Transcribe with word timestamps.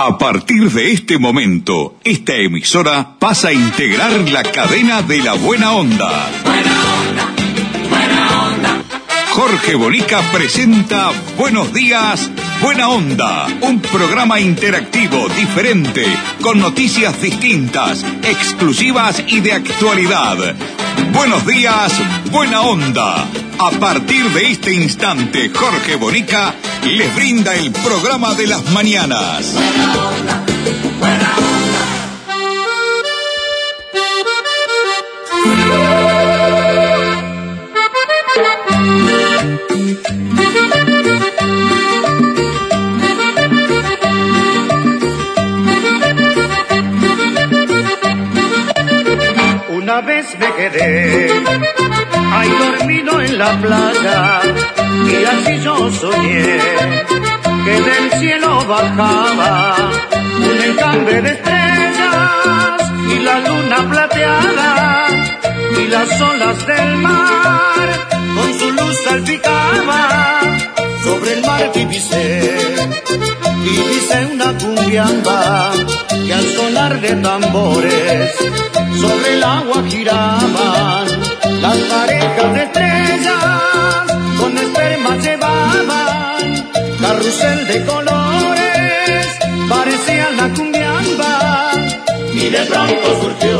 A 0.00 0.16
partir 0.16 0.70
de 0.70 0.92
este 0.92 1.18
momento, 1.18 1.96
esta 2.04 2.32
emisora 2.36 3.18
pasa 3.18 3.48
a 3.48 3.52
integrar 3.52 4.12
la 4.30 4.44
cadena 4.44 5.02
de 5.02 5.18
la 5.18 5.34
buena 5.34 5.72
onda. 5.72 6.30
Buena 6.44 6.84
onda, 7.00 7.34
buena 7.90 8.42
onda. 8.46 8.82
Jorge 9.30 9.74
Bonica 9.74 10.20
presenta 10.30 11.10
Buenos 11.36 11.72
días, 11.72 12.30
Buena 12.62 12.90
Onda, 12.90 13.48
un 13.62 13.80
programa 13.80 14.38
interactivo, 14.38 15.28
diferente, 15.30 16.06
con 16.42 16.60
noticias 16.60 17.20
distintas, 17.20 18.06
exclusivas 18.22 19.24
y 19.26 19.40
de 19.40 19.52
actualidad. 19.52 20.54
Buenos 21.12 21.44
días, 21.44 21.92
Buena 22.30 22.60
Onda. 22.60 23.26
A 23.60 23.70
partir 23.72 24.24
de 24.30 24.52
este 24.52 24.72
instante, 24.72 25.50
Jorge 25.52 25.96
Bonica 25.96 26.54
les 26.84 27.12
brinda 27.16 27.56
el 27.56 27.72
programa 27.72 28.34
de 28.34 28.46
las 28.46 28.64
mañanas. 28.70 29.56
Una 49.70 50.00
vez 50.02 50.26
me 50.38 50.54
quedé 50.54 51.77
ahí 52.38 52.50
dormido 52.58 53.20
en 53.20 53.38
la 53.38 53.50
playa 53.60 54.40
y 55.10 55.24
así 55.24 55.60
yo 55.64 55.90
soñé 55.92 56.58
que 57.64 57.74
del 57.88 58.12
cielo 58.20 58.64
bajaba 58.66 59.76
un 60.50 60.62
enjambre 60.70 61.22
de 61.22 61.30
estrellas 61.30 62.82
y 63.14 63.18
la 63.20 63.40
luna 63.40 63.78
plateada 63.90 65.06
y 65.80 65.86
las 65.88 66.20
olas 66.20 66.66
del 66.66 66.96
mar 66.96 68.08
con 68.36 68.58
su 68.58 68.70
luz 68.70 68.96
salpicaba 69.04 70.40
sobre 71.04 71.32
el 71.34 71.42
mar 71.44 71.72
divisé 71.74 72.58
y 73.64 73.70
divisé 73.70 74.26
una 74.32 74.52
cumbiamba 74.58 75.72
que 76.26 76.34
al 76.34 76.46
sonar 76.56 77.00
de 77.00 77.12
tambores 77.16 78.34
sobre 79.00 79.34
el 79.34 79.42
agua 79.44 79.82
giraban 79.88 81.07
las 81.68 81.78
parejas 81.78 82.54
de 82.54 82.62
estrellas 82.62 83.34
con 84.40 84.56
esperma 84.56 85.16
llevaban 85.16 86.70
carrusel 87.00 87.66
de 87.66 87.84
colores 87.84 89.26
parecía 89.68 90.30
la 90.30 90.48
cumbiamba 90.54 91.72
y 92.32 92.48
de 92.48 92.64
pronto 92.64 93.20
surgió 93.20 93.58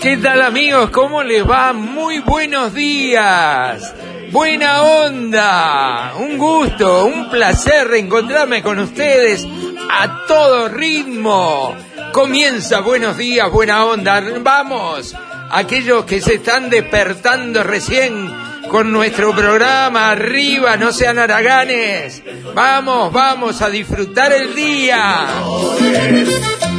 ¿Qué 0.00 0.18
tal 0.18 0.42
amigos? 0.42 0.90
¿Cómo 0.90 1.22
les 1.22 1.48
va? 1.48 1.72
Muy 1.72 2.18
buenos 2.18 2.74
días. 2.74 3.94
Buena 4.30 4.82
onda. 4.82 6.12
Un 6.18 6.36
gusto, 6.36 7.06
un 7.06 7.30
placer 7.30 7.88
reencontrarme 7.88 8.62
con 8.62 8.78
ustedes 8.78 9.46
a 9.90 10.26
todo 10.28 10.68
ritmo. 10.68 11.74
Comienza 12.12 12.80
Buenos 12.80 13.16
días, 13.16 13.50
buena 13.50 13.86
onda. 13.86 14.22
Vamos, 14.42 15.16
aquellos 15.50 16.04
que 16.04 16.20
se 16.20 16.34
están 16.34 16.70
despertando 16.70 17.62
recién 17.62 18.32
con 18.68 18.92
nuestro 18.92 19.34
programa 19.34 20.10
arriba, 20.10 20.76
no 20.76 20.92
sean 20.92 21.18
haraganes. 21.18 22.22
Vamos, 22.54 23.12
vamos 23.12 23.62
a 23.62 23.70
disfrutar 23.70 24.32
el 24.32 24.54
día. 24.54 25.26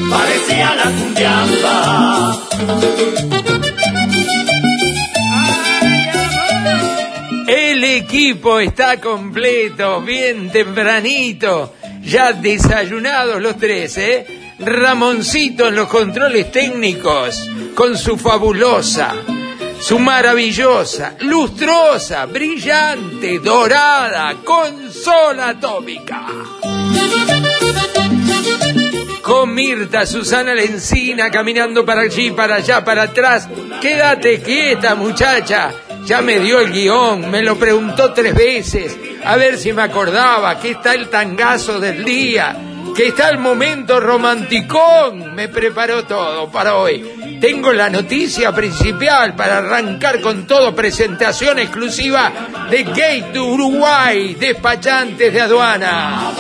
parecía 0.09 0.75
la 0.75 0.83
cumbiamba 0.83 2.35
El 7.47 7.84
equipo 7.84 8.59
está 8.59 9.00
completo, 9.00 10.01
bien 10.01 10.50
tempranito, 10.50 11.75
ya 12.01 12.34
desayunados 12.34 13.40
los 13.40 13.57
tres, 13.57 13.97
¿eh? 14.00 14.25
Ramoncito 14.57 15.67
en 15.67 15.75
los 15.75 15.88
controles 15.88 16.51
técnicos, 16.51 17.47
con 17.75 17.97
su 17.97 18.18
fabulosa, 18.18 19.13
su 19.80 20.00
maravillosa, 20.00 21.16
lustrosa, 21.19 22.25
brillante, 22.25 23.40
dorada, 23.40 24.34
consola 24.44 25.50
atómica. 25.50 26.25
Con 29.22 29.53
Mirta, 29.53 30.06
Susana 30.06 30.53
Lencina 30.53 31.30
caminando 31.30 31.85
para 31.85 32.02
allí, 32.02 32.31
para 32.31 32.56
allá, 32.56 32.85
para 32.85 33.03
atrás. 33.03 33.50
Quédate 33.81 34.41
quieta, 34.41 34.96
muchacha. 34.96 35.74
Ya 36.06 36.22
me 36.22 36.40
dio 36.40 36.59
el 36.59 36.72
guion, 36.72 37.30
me 37.30 37.41
lo 37.41 37.58
preguntó 37.58 38.14
tres 38.14 38.35
veces, 38.35 38.96
a 39.24 39.38
ver 39.38 39.58
si 39.58 39.74
me 39.74 39.81
acordaba 39.81 40.59
que 40.59 40.72
está 40.72 40.94
el 40.94 41.09
tangazo 41.09 41.80
del 41.80 42.06
día, 42.06 42.56
que 42.94 43.07
está 43.07 43.29
el 43.29 43.38
momento 43.38 44.00
romanticón. 44.00 45.34
Me 45.34 45.47
preparó 45.47 46.03
todo 46.06 46.51
para 46.51 46.75
hoy. 46.75 47.38
Tengo 47.40 47.73
la 47.73 47.90
noticia 47.90 48.51
principal 48.53 49.35
para 49.35 49.59
arrancar 49.59 50.22
con 50.22 50.46
todo, 50.47 50.75
presentación 50.75 51.59
exclusiva 51.59 52.31
de 52.69 52.84
Gate 52.84 53.40
Uruguay, 53.40 54.35
despachantes 54.35 55.34
de 55.34 55.41
aduana. 55.41 56.31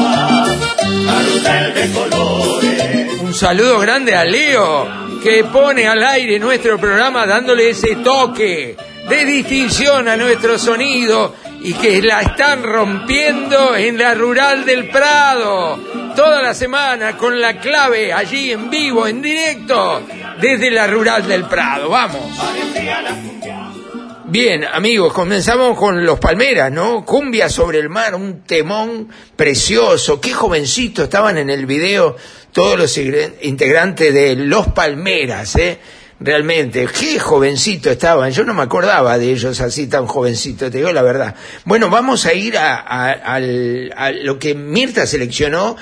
de 1.73 3.17
Un 3.21 3.33
saludo 3.33 3.79
grande 3.79 4.15
a 4.15 4.23
Leo, 4.23 4.87
que 5.21 5.43
pone 5.43 5.87
al 5.87 6.03
aire 6.03 6.39
nuestro 6.39 6.77
programa 6.79 7.25
dándole 7.25 7.69
ese 7.69 7.97
toque 7.97 8.77
de 9.09 9.25
distinción 9.25 10.07
a 10.07 10.17
nuestro 10.17 10.57
sonido 10.57 11.35
y 11.61 11.73
que 11.73 12.01
la 12.01 12.21
están 12.21 12.63
rompiendo 12.63 13.75
en 13.75 13.97
la 13.97 14.13
Rural 14.13 14.65
del 14.65 14.87
Prado. 14.89 15.79
Toda 16.15 16.41
la 16.41 16.53
semana 16.53 17.17
con 17.17 17.41
la 17.41 17.59
clave 17.59 18.13
allí 18.13 18.51
en 18.51 18.69
vivo, 18.69 19.05
en 19.05 19.21
directo, 19.21 20.01
desde 20.39 20.71
la 20.71 20.87
Rural 20.87 21.27
del 21.27 21.43
Prado. 21.45 21.89
Vamos. 21.89 22.21
Bien, 24.25 24.63
amigos, 24.63 25.11
comenzamos 25.11 25.77
con 25.77 26.05
Los 26.05 26.17
Palmeras, 26.19 26.71
¿no? 26.71 27.03
Cumbia 27.03 27.49
sobre 27.49 27.79
el 27.79 27.89
mar, 27.89 28.15
un 28.15 28.43
temón 28.43 29.09
precioso. 29.35 30.21
Qué 30.21 30.33
jovencito 30.33 31.03
estaban 31.03 31.37
en 31.37 31.49
el 31.49 31.65
video 31.65 32.15
todos 32.53 32.79
los 32.79 32.97
integrantes 32.97 34.13
de 34.13 34.35
Los 34.37 34.69
Palmeras, 34.69 35.55
¿eh? 35.57 35.79
Realmente, 36.17 36.87
qué 36.97 37.19
jovencito 37.19 37.91
estaban. 37.91 38.31
Yo 38.31 38.45
no 38.45 38.53
me 38.53 38.61
acordaba 38.63 39.17
de 39.17 39.31
ellos 39.31 39.59
así 39.59 39.87
tan 39.87 40.07
jovencitos, 40.07 40.71
te 40.71 40.77
digo 40.77 40.93
la 40.93 41.01
verdad. 41.01 41.35
Bueno, 41.65 41.89
vamos 41.89 42.25
a 42.25 42.33
ir 42.33 42.57
a 42.57 43.39
lo 44.21 44.39
que 44.39 44.55
Mirta 44.55 45.05
seleccionó 45.05 45.75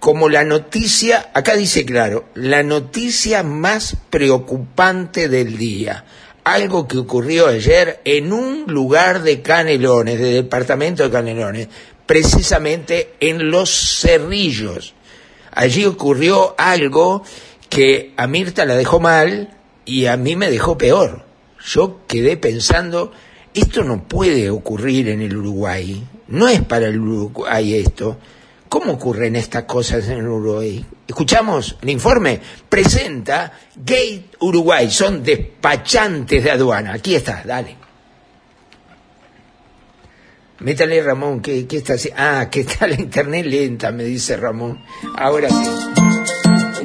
como 0.00 0.28
la 0.28 0.44
noticia, 0.44 1.30
acá 1.34 1.56
dice 1.56 1.84
claro, 1.84 2.26
la 2.34 2.62
noticia 2.62 3.42
más 3.42 3.96
preocupante 4.10 5.28
del 5.28 5.56
día. 5.56 6.04
Algo 6.44 6.86
que 6.86 6.98
ocurrió 6.98 7.48
ayer 7.48 8.00
en 8.04 8.32
un 8.32 8.66
lugar 8.68 9.22
de 9.22 9.42
Canelones, 9.42 10.20
del 10.20 10.34
departamento 10.34 11.02
de 11.02 11.10
Canelones, 11.10 11.68
precisamente 12.06 13.14
en 13.18 13.50
Los 13.50 14.00
Cerrillos. 14.00 14.94
Allí 15.52 15.84
ocurrió 15.86 16.54
algo 16.56 17.24
que 17.68 18.12
a 18.16 18.26
Mirta 18.26 18.64
la 18.64 18.76
dejó 18.76 19.00
mal 19.00 19.56
y 19.84 20.06
a 20.06 20.16
mí 20.16 20.36
me 20.36 20.50
dejó 20.50 20.78
peor. 20.78 21.24
Yo 21.64 22.06
quedé 22.06 22.36
pensando, 22.36 23.10
esto 23.54 23.82
no 23.82 24.04
puede 24.06 24.50
ocurrir 24.50 25.08
en 25.08 25.20
el 25.20 25.36
Uruguay, 25.36 26.06
no 26.28 26.48
es 26.48 26.62
para 26.62 26.86
el 26.86 27.00
Uruguay 27.00 27.74
esto. 27.74 28.18
¿Cómo 28.78 28.92
ocurren 28.92 29.36
estas 29.36 29.62
cosas 29.62 30.06
en 30.08 30.28
Uruguay? 30.28 30.84
Escuchamos 31.08 31.78
el 31.80 31.88
informe, 31.88 32.38
presenta 32.68 33.50
Gate 33.74 34.32
Uruguay, 34.40 34.90
son 34.90 35.22
despachantes 35.22 36.44
de 36.44 36.50
aduana. 36.50 36.92
Aquí 36.92 37.14
está, 37.14 37.42
dale. 37.42 37.74
Métale 40.58 41.02
Ramón, 41.02 41.40
¿qué, 41.40 41.66
qué 41.66 41.78
está 41.78 41.94
haciendo? 41.94 42.20
Ah, 42.22 42.50
que 42.50 42.60
está 42.60 42.86
la 42.86 42.96
internet 42.96 43.46
lenta, 43.46 43.90
me 43.92 44.04
dice 44.04 44.36
Ramón. 44.36 44.84
Ahora 45.16 45.48
sí. 45.48 46.05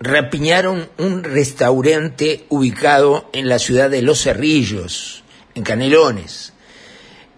rapiñaron 0.00 0.88
un 0.98 1.24
restaurante 1.24 2.44
ubicado 2.48 3.28
en 3.32 3.48
la 3.48 3.58
ciudad 3.58 3.90
de 3.90 4.02
Los 4.02 4.22
Cerrillos, 4.22 5.22
en 5.54 5.62
Canelones. 5.62 6.52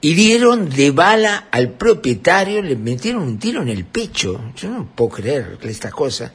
Hirieron 0.01 0.69
de 0.69 0.91
bala 0.93 1.49
al 1.51 1.73
propietario, 1.73 2.63
le 2.63 2.77
metieron 2.77 3.23
un 3.23 3.39
tiro 3.39 3.63
en 3.63 3.69
el 3.69 3.85
pecho. 3.85 4.53
Yo 4.57 4.71
no 4.71 4.89
puedo 4.95 5.11
creer 5.11 5.59
estas 5.63 5.93
cosas. 5.93 6.33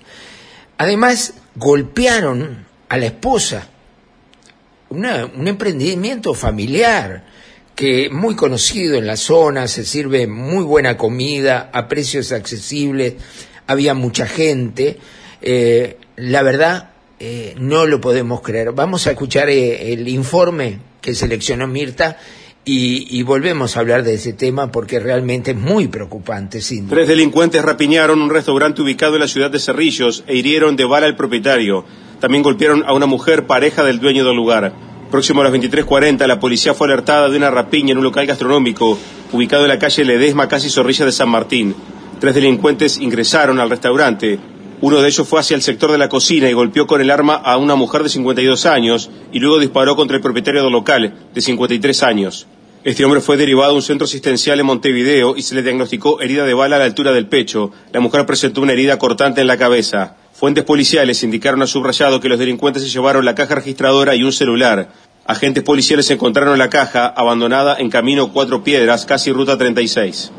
Además, 0.78 1.36
golpearon 1.56 2.66
a 2.90 2.98
la 2.98 3.06
esposa. 3.06 3.70
Una- 4.90 5.26
un 5.26 5.48
emprendimiento 5.48 6.34
familiar 6.34 7.26
que 7.76 8.10
muy 8.12 8.36
conocido 8.36 8.96
en 8.98 9.08
la 9.08 9.18
zona, 9.18 9.68
se 9.68 9.86
sirve 9.86 10.28
muy 10.28 10.64
buena 10.64 10.96
comida 10.98 11.70
a 11.74 11.88
precios 11.88 12.32
accesibles, 12.32 13.16
había 13.66 13.94
mucha 13.94 14.28
gente. 14.28 15.00
Eh, 15.42 15.98
la 16.16 16.44
verdad, 16.44 16.92
eh, 17.20 17.56
no 17.58 17.86
lo 17.86 18.02
podemos 18.02 18.42
creer. 18.42 18.72
Vamos 18.74 19.08
a 19.08 19.12
escuchar 19.12 19.50
eh, 19.50 19.94
el 19.94 20.08
informe 20.08 20.80
que 21.02 21.14
seleccionó 21.14 21.68
Mirta 21.68 22.18
y, 22.66 23.22
volvemos 23.24 23.76
a 23.76 23.82
hablar 23.82 24.04
de 24.04 24.14
ese 24.14 24.32
tema 24.32 24.72
porque 24.72 25.00
realmente 25.00 25.52
es 25.52 25.58
muy 25.58 25.90
preocupante, 25.90 26.62
sin. 26.62 26.88
Tres 26.88 27.08
delincuentes 27.08 27.64
rapiñaron 27.64 28.22
un 28.22 28.30
restaurante 28.30 28.82
ubicado 28.82 29.16
en 29.16 29.22
la 29.22 29.28
ciudad 29.28 29.52
de 29.52 29.60
Cerrillos 29.60 30.24
e 30.28 30.36
hirieron 30.38 30.76
de 30.76 30.86
bala 30.86 31.08
al 31.08 31.18
propietario. 31.18 31.84
También 32.22 32.42
golpearon 32.42 32.84
a 32.88 32.94
una 32.94 33.06
mujer 33.06 33.48
pareja 33.48 33.84
del 33.84 34.00
dueño 34.00 34.24
del 34.24 34.38
lugar. 34.38 34.74
Próximo 35.12 35.42
a 35.42 35.44
las 35.44 35.54
23.40, 35.54 36.26
la 36.26 36.40
policía 36.40 36.74
fue 36.74 36.88
alertada 36.88 37.30
de 37.30 37.38
una 37.38 37.52
rapiña 37.52 37.92
en 37.92 37.98
un 37.98 38.06
local 38.06 38.26
gastronómico 38.26 38.98
ubicado 39.34 39.64
en 39.64 39.70
la 39.70 39.80
calle 39.80 40.06
Ledesma, 40.06 40.48
casi 40.48 40.70
Zorrilla 40.70 41.06
de 41.06 41.12
San 41.12 41.30
Martín. 41.30 41.76
Tres 42.20 42.34
delincuentes 42.34 42.98
ingresaron 42.98 43.60
al 43.60 43.70
restaurante. 43.70 44.40
Uno 44.84 45.02
de 45.02 45.08
ellos 45.08 45.26
fue 45.26 45.40
hacia 45.40 45.56
el 45.56 45.62
sector 45.62 45.94
de 45.94 45.98
la 45.98 46.10
cocina 46.10 46.50
y 46.50 46.52
golpeó 46.54 46.88
con 46.88 47.00
el 47.00 47.10
arma 47.10 47.36
a 47.36 47.56
una 47.56 47.76
mujer 47.76 48.04
de 48.04 48.10
52 48.10 48.66
años 48.66 49.10
y 49.32 49.40
luego 49.40 49.58
disparó 49.58 49.96
contra 49.96 50.18
el 50.18 50.22
propietario 50.22 50.62
del 50.62 50.74
local, 50.74 51.30
de 51.34 51.42
53 51.42 52.04
años. 52.04 52.48
Este 52.84 53.06
hombre 53.06 53.22
fue 53.22 53.38
derivado 53.38 53.72
a 53.72 53.76
un 53.76 53.82
centro 53.82 54.04
asistencial 54.04 54.60
en 54.60 54.66
Montevideo 54.66 55.38
y 55.38 55.42
se 55.44 55.56
le 55.56 55.64
diagnosticó 55.64 56.20
herida 56.20 56.44
de 56.44 56.54
bala 56.54 56.76
a 56.76 56.80
la 56.80 56.86
altura 56.86 57.14
del 57.14 57.28
pecho. 57.28 57.72
La 57.94 58.02
mujer 58.02 58.26
presentó 58.26 58.60
una 58.60 58.74
herida 58.74 59.00
cortante 59.00 59.40
en 59.40 59.48
la 59.48 59.56
cabeza. 59.56 60.18
Fuentes 60.34 60.66
policiales 60.66 61.24
indicaron 61.24 61.62
a 61.62 61.68
subrayado 61.68 62.20
que 62.20 62.28
los 62.28 62.38
delincuentes 62.38 62.84
se 62.84 62.90
llevaron 62.90 63.24
la 63.24 63.36
caja 63.36 63.56
registradora 63.56 64.16
y 64.16 64.24
un 64.24 64.34
celular. 64.34 64.92
Agentes 65.26 65.64
policiales 65.64 66.12
encontraron 66.12 66.58
la 66.58 66.70
caja 66.70 67.08
abandonada 67.08 67.78
en 67.80 67.90
camino 67.90 68.34
Cuatro 68.34 68.66
Piedras, 68.66 69.06
casi 69.06 69.32
ruta 69.32 69.58
36. 69.58 70.30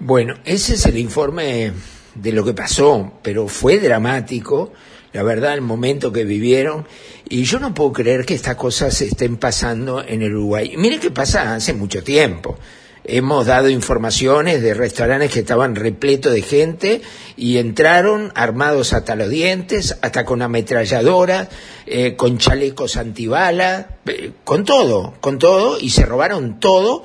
Bueno, 0.00 0.36
ese 0.46 0.76
es 0.76 0.86
el 0.86 0.96
informe 0.96 1.72
de 2.14 2.32
lo 2.32 2.44
que 2.44 2.54
pasó, 2.54 3.12
pero 3.22 3.48
fue 3.48 3.78
dramático, 3.78 4.72
la 5.12 5.22
verdad, 5.22 5.54
el 5.54 5.60
momento 5.60 6.12
que 6.12 6.24
vivieron, 6.24 6.86
y 7.28 7.44
yo 7.44 7.58
no 7.58 7.74
puedo 7.74 7.92
creer 7.92 8.24
que 8.24 8.34
estas 8.34 8.56
cosas 8.56 9.00
estén 9.00 9.36
pasando 9.36 10.02
en 10.02 10.22
el 10.22 10.34
Uruguay. 10.34 10.74
Mire 10.76 10.98
que 10.98 11.10
pasa 11.10 11.54
hace 11.54 11.72
mucho 11.72 12.02
tiempo. 12.02 12.58
Hemos 13.04 13.46
dado 13.46 13.68
informaciones 13.68 14.62
de 14.62 14.74
restaurantes 14.74 15.32
que 15.32 15.40
estaban 15.40 15.74
repletos 15.74 16.32
de 16.32 16.42
gente 16.42 17.02
y 17.36 17.58
entraron 17.58 18.30
armados 18.36 18.92
hasta 18.92 19.16
los 19.16 19.28
dientes, 19.28 19.98
hasta 20.02 20.24
con 20.24 20.40
ametralladoras, 20.40 21.48
eh, 21.86 22.14
con 22.14 22.38
chalecos 22.38 22.96
antibalas, 22.96 23.86
eh, 24.06 24.32
con 24.44 24.64
todo, 24.64 25.14
con 25.20 25.40
todo, 25.40 25.80
y 25.80 25.90
se 25.90 26.06
robaron 26.06 26.60
todo 26.60 27.02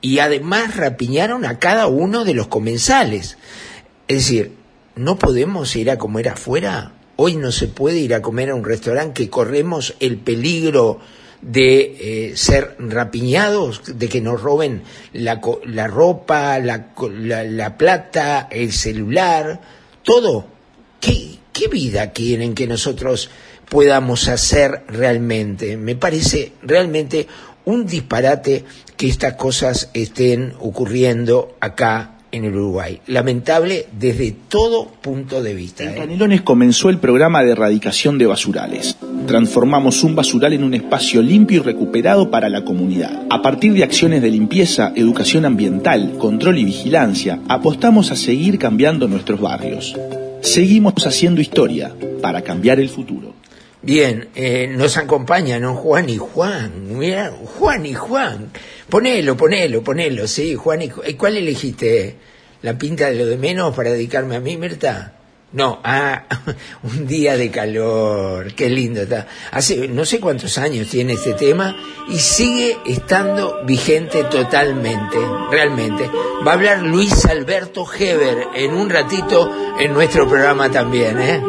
y 0.00 0.20
además 0.20 0.76
rapiñaron 0.76 1.44
a 1.44 1.58
cada 1.58 1.86
uno 1.86 2.24
de 2.24 2.34
los 2.34 2.48
comensales. 2.48 3.38
Es 4.08 4.16
decir, 4.16 4.52
no 4.96 5.18
podemos 5.18 5.76
ir 5.76 5.90
a 5.90 5.98
comer 5.98 6.30
afuera. 6.30 6.92
Hoy 7.16 7.36
no 7.36 7.52
se 7.52 7.68
puede 7.68 7.98
ir 7.98 8.14
a 8.14 8.22
comer 8.22 8.50
a 8.50 8.54
un 8.54 8.64
restaurante 8.64 9.22
que 9.22 9.30
corremos 9.30 9.94
el 10.00 10.16
peligro 10.16 10.98
de 11.42 12.30
eh, 12.30 12.36
ser 12.36 12.74
rapiñados, 12.78 13.82
de 13.98 14.08
que 14.08 14.22
nos 14.22 14.40
roben 14.40 14.82
la, 15.12 15.40
la 15.66 15.86
ropa, 15.86 16.58
la, 16.58 16.88
la, 17.18 17.44
la 17.44 17.76
plata, 17.76 18.48
el 18.50 18.72
celular, 18.72 19.60
todo. 20.02 20.46
¿Qué, 21.00 21.38
¿Qué 21.52 21.68
vida 21.68 22.12
quieren 22.12 22.54
que 22.54 22.66
nosotros 22.66 23.30
podamos 23.68 24.26
hacer 24.28 24.84
realmente? 24.88 25.76
Me 25.76 25.96
parece 25.96 26.52
realmente 26.62 27.28
un 27.66 27.84
disparate 27.86 28.64
que 28.96 29.08
estas 29.08 29.34
cosas 29.34 29.90
estén 29.92 30.54
ocurriendo 30.60 31.56
acá 31.60 32.17
en 32.32 32.44
el 32.44 32.54
Uruguay. 32.54 33.00
Lamentable 33.06 33.86
desde 33.98 34.34
todo 34.48 34.86
punto 34.86 35.42
de 35.42 35.54
vista. 35.54 35.84
En 35.84 35.90
¿eh? 35.90 35.94
Canelones 35.98 36.42
comenzó 36.42 36.90
el 36.90 36.98
programa 36.98 37.42
de 37.42 37.52
erradicación 37.52 38.18
de 38.18 38.26
basurales. 38.26 38.96
Transformamos 39.26 40.02
un 40.04 40.14
basural 40.14 40.52
en 40.52 40.64
un 40.64 40.74
espacio 40.74 41.22
limpio 41.22 41.60
y 41.60 41.64
recuperado 41.64 42.30
para 42.30 42.48
la 42.48 42.64
comunidad. 42.64 43.26
A 43.30 43.42
partir 43.42 43.72
de 43.74 43.84
acciones 43.84 44.22
de 44.22 44.30
limpieza, 44.30 44.92
educación 44.94 45.44
ambiental, 45.44 46.14
control 46.18 46.58
y 46.58 46.64
vigilancia, 46.64 47.40
apostamos 47.48 48.10
a 48.10 48.16
seguir 48.16 48.58
cambiando 48.58 49.08
nuestros 49.08 49.40
barrios. 49.40 49.96
Seguimos 50.40 50.94
haciendo 51.06 51.40
historia 51.40 51.92
para 52.22 52.42
cambiar 52.42 52.80
el 52.80 52.88
futuro. 52.88 53.37
Bien, 53.88 54.28
eh, 54.34 54.66
nos 54.66 54.98
acompañan 54.98 55.62
¿no? 55.62 55.74
Juan 55.74 56.10
y 56.10 56.18
Juan. 56.18 56.98
Mira, 56.98 57.32
Juan 57.58 57.86
y 57.86 57.94
Juan. 57.94 58.50
Ponelo, 58.90 59.34
ponelo, 59.34 59.82
ponelo, 59.82 60.28
sí, 60.28 60.54
Juan 60.56 60.82
y 60.82 60.90
Juan. 60.90 61.10
¿Cuál 61.14 61.38
elegiste? 61.38 62.16
¿La 62.60 62.76
pinta 62.76 63.08
de 63.08 63.14
lo 63.14 63.24
de 63.24 63.38
menos 63.38 63.74
para 63.74 63.88
dedicarme 63.88 64.36
a 64.36 64.40
mí, 64.40 64.58
Mirta? 64.58 65.14
No, 65.52 65.80
ah, 65.82 66.22
un 66.82 67.06
día 67.06 67.38
de 67.38 67.50
calor, 67.50 68.52
qué 68.52 68.68
lindo 68.68 69.00
está. 69.00 69.26
Hace 69.52 69.88
no 69.88 70.04
sé 70.04 70.20
cuántos 70.20 70.58
años 70.58 70.88
tiene 70.90 71.14
este 71.14 71.32
tema 71.32 71.74
y 72.10 72.18
sigue 72.18 72.76
estando 72.84 73.64
vigente 73.64 74.24
totalmente, 74.24 75.16
realmente. 75.50 76.10
Va 76.46 76.50
a 76.50 76.54
hablar 76.56 76.82
Luis 76.82 77.24
Alberto 77.24 77.86
Heber 77.90 78.48
en 78.54 78.74
un 78.74 78.90
ratito 78.90 79.50
en 79.80 79.94
nuestro 79.94 80.28
programa 80.28 80.70
también, 80.70 81.18
¿eh? 81.22 81.42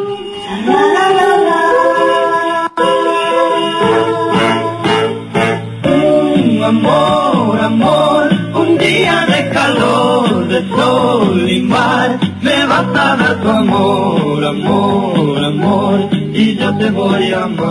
Amor, 6.70 7.58
amor, 7.60 8.30
un 8.54 8.78
día 8.78 9.26
de 9.26 9.40
calor, 9.50 10.46
de 10.46 10.60
sol 10.68 11.50
y 11.50 11.60
mar, 11.62 12.18
me 12.42 12.64
vas 12.66 12.86
a 13.04 13.16
dar 13.16 13.40
tu 13.42 13.48
amor, 13.48 14.44
amor, 14.44 15.44
amor, 15.52 16.08
y 16.32 16.56
yo 16.56 16.68
te 16.78 16.90
voy 16.90 17.32
a 17.32 17.42
amar. 17.44 17.70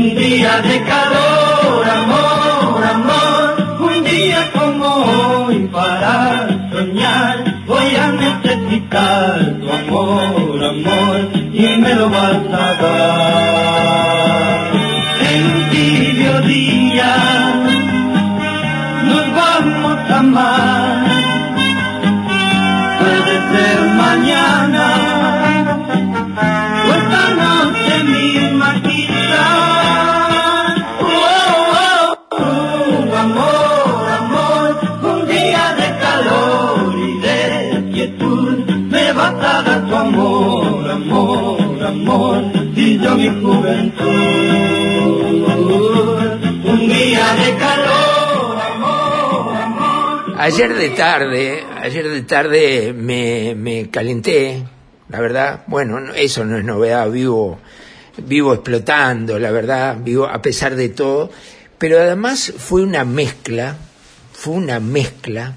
Un 0.00 0.14
día 0.14 0.52
de 0.68 0.76
calor, 0.92 1.82
amor, 2.02 2.80
amor, 2.96 3.46
un 3.88 3.96
día 4.04 4.40
como 4.58 4.86
hoy 5.46 5.56
para 5.72 6.14
soñar, 6.70 7.36
voy 7.66 7.90
a 8.04 8.06
necesitar 8.12 9.56
tu 9.60 9.68
amor, 9.80 10.64
amor, 10.74 11.16
y 11.52 11.66
me 11.82 11.94
lo 11.94 12.08
vas 12.10 12.42
a 12.52 12.66
dar. 12.82 13.17
Día 16.48 17.14
nos 19.08 19.26
vamos 19.40 19.98
a 20.10 20.18
amar. 20.18 21.06
Puede 23.00 23.34
ser 23.52 23.78
mañana 24.04 24.86
o 26.86 26.90
esta 27.00 27.24
noche 27.42 27.94
misma 28.14 28.68
quizás. 28.86 29.48
Oh, 31.00 31.56
oh, 31.84 32.08
oh, 32.30 33.16
amor, 33.24 34.02
amor, 34.22 34.70
un 35.10 35.20
día 35.28 35.64
de 35.80 35.88
calor 36.04 36.94
y 37.08 37.12
de 37.26 37.40
quietud 37.92 38.56
me 38.94 39.12
vas 39.12 39.34
a 39.52 39.62
dar 39.66 39.80
tu 39.86 39.94
amor, 39.94 40.90
amor, 40.90 41.58
amor, 41.94 42.42
y 42.74 42.98
yo 42.98 43.10
mi 43.16 43.28
De 47.18 47.56
calor, 47.56 48.60
amor, 48.60 49.56
amor. 49.56 50.34
Ayer 50.38 50.72
de 50.74 50.90
tarde, 50.90 51.64
ayer 51.82 52.08
de 52.08 52.22
tarde 52.22 52.92
me, 52.96 53.56
me 53.56 53.90
calenté, 53.90 54.62
la 55.08 55.20
verdad, 55.20 55.64
bueno, 55.66 55.98
no- 55.98 56.14
eso 56.14 56.44
no 56.44 56.56
es 56.56 56.64
novedad, 56.64 57.10
vivo, 57.10 57.58
vivo 58.18 58.54
explotando, 58.54 59.36
la 59.40 59.50
verdad, 59.50 59.96
vivo 60.00 60.26
a 60.26 60.40
pesar 60.40 60.76
de 60.76 60.90
todo, 60.90 61.28
pero 61.76 61.98
además 61.98 62.52
fue 62.56 62.82
una 62.82 63.04
mezcla, 63.04 63.76
fue 64.32 64.54
una 64.54 64.78
mezcla 64.78 65.54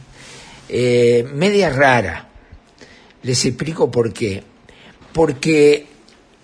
eh, 0.67 1.27
media 1.31 1.69
rara. 1.69 2.27
Les 3.21 3.45
explico 3.45 3.91
por 3.91 4.11
qué. 4.13 4.43
Porque 5.13 5.85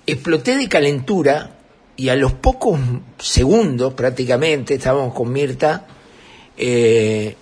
exploté 0.06 0.58
de 0.58 0.70
calentura 0.70 1.57
y 1.98 2.10
a 2.10 2.16
los 2.16 2.34
pocos 2.34 2.80
segundos 3.18 3.94
prácticamente, 3.96 4.76
estábamos 4.76 5.14
con 5.14 5.32
Mirta, 5.32 5.88
eh, 6.56 7.36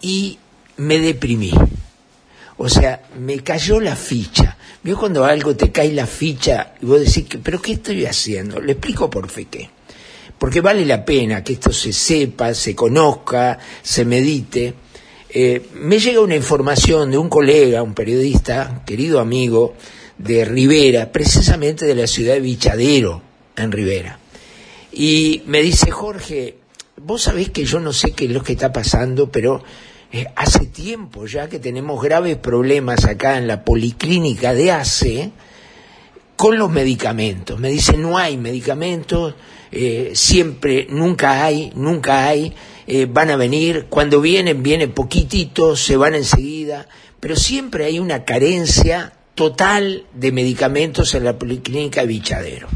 y 0.00 0.38
me 0.78 0.98
deprimí. 0.98 1.52
O 2.58 2.68
sea, 2.68 3.02
me 3.18 3.40
cayó 3.40 3.80
la 3.80 3.96
ficha. 3.96 4.56
¿Vio 4.82 4.96
cuando 4.96 5.24
algo 5.24 5.54
te 5.56 5.72
cae 5.72 5.92
la 5.92 6.06
ficha 6.06 6.74
y 6.80 6.86
vos 6.86 7.00
decís, 7.00 7.26
pero 7.42 7.60
¿qué 7.60 7.72
estoy 7.72 8.06
haciendo? 8.06 8.60
Le 8.60 8.72
explico 8.72 9.10
por 9.10 9.28
fe 9.28 9.46
qué. 9.50 9.68
Porque 10.38 10.60
vale 10.60 10.84
la 10.86 11.04
pena 11.04 11.42
que 11.42 11.54
esto 11.54 11.72
se 11.72 11.92
sepa, 11.92 12.54
se 12.54 12.74
conozca, 12.74 13.58
se 13.82 14.04
medite. 14.04 14.74
Eh, 15.28 15.70
me 15.74 15.98
llega 15.98 16.20
una 16.20 16.36
información 16.36 17.10
de 17.10 17.18
un 17.18 17.28
colega, 17.28 17.82
un 17.82 17.94
periodista, 17.94 18.82
querido 18.86 19.18
amigo 19.18 19.74
de 20.18 20.44
Rivera, 20.44 21.10
precisamente 21.10 21.84
de 21.84 21.94
la 21.94 22.06
ciudad 22.06 22.34
de 22.34 22.40
Vichadero, 22.40 23.22
en 23.56 23.72
Rivera. 23.72 24.18
Y 24.92 25.42
me 25.46 25.62
dice, 25.62 25.90
Jorge, 25.90 26.56
vos 26.96 27.22
sabés 27.22 27.50
que 27.50 27.64
yo 27.64 27.80
no 27.80 27.92
sé 27.92 28.12
qué 28.12 28.26
es 28.26 28.30
lo 28.30 28.42
que 28.42 28.52
está 28.52 28.72
pasando, 28.72 29.30
pero 29.30 29.62
eh, 30.12 30.26
hace 30.36 30.66
tiempo 30.66 31.26
ya 31.26 31.48
que 31.48 31.58
tenemos 31.58 32.02
graves 32.02 32.36
problemas 32.36 33.04
acá 33.04 33.38
en 33.38 33.46
la 33.46 33.64
policlínica 33.64 34.54
de 34.54 34.72
ACE 34.72 35.32
con 36.36 36.58
los 36.58 36.70
medicamentos. 36.70 37.58
Me 37.58 37.70
dice, 37.70 37.96
no 37.96 38.18
hay 38.18 38.36
medicamentos, 38.36 39.34
eh, 39.72 40.12
siempre, 40.14 40.86
nunca 40.88 41.44
hay, 41.44 41.72
nunca 41.74 42.26
hay, 42.26 42.54
eh, 42.86 43.06
van 43.10 43.30
a 43.30 43.36
venir, 43.36 43.86
cuando 43.88 44.20
vienen, 44.20 44.62
vienen 44.62 44.92
poquititos, 44.92 45.80
se 45.80 45.96
van 45.96 46.14
enseguida, 46.14 46.86
pero 47.18 47.36
siempre 47.36 47.86
hay 47.86 47.98
una 47.98 48.24
carencia 48.24 49.12
total 49.34 50.04
de 50.14 50.32
medicamentos 50.32 51.14
en 51.14 51.24
la 51.24 51.38
policlínica 51.38 52.02
de 52.02 52.06
Bichadero. 52.06 52.68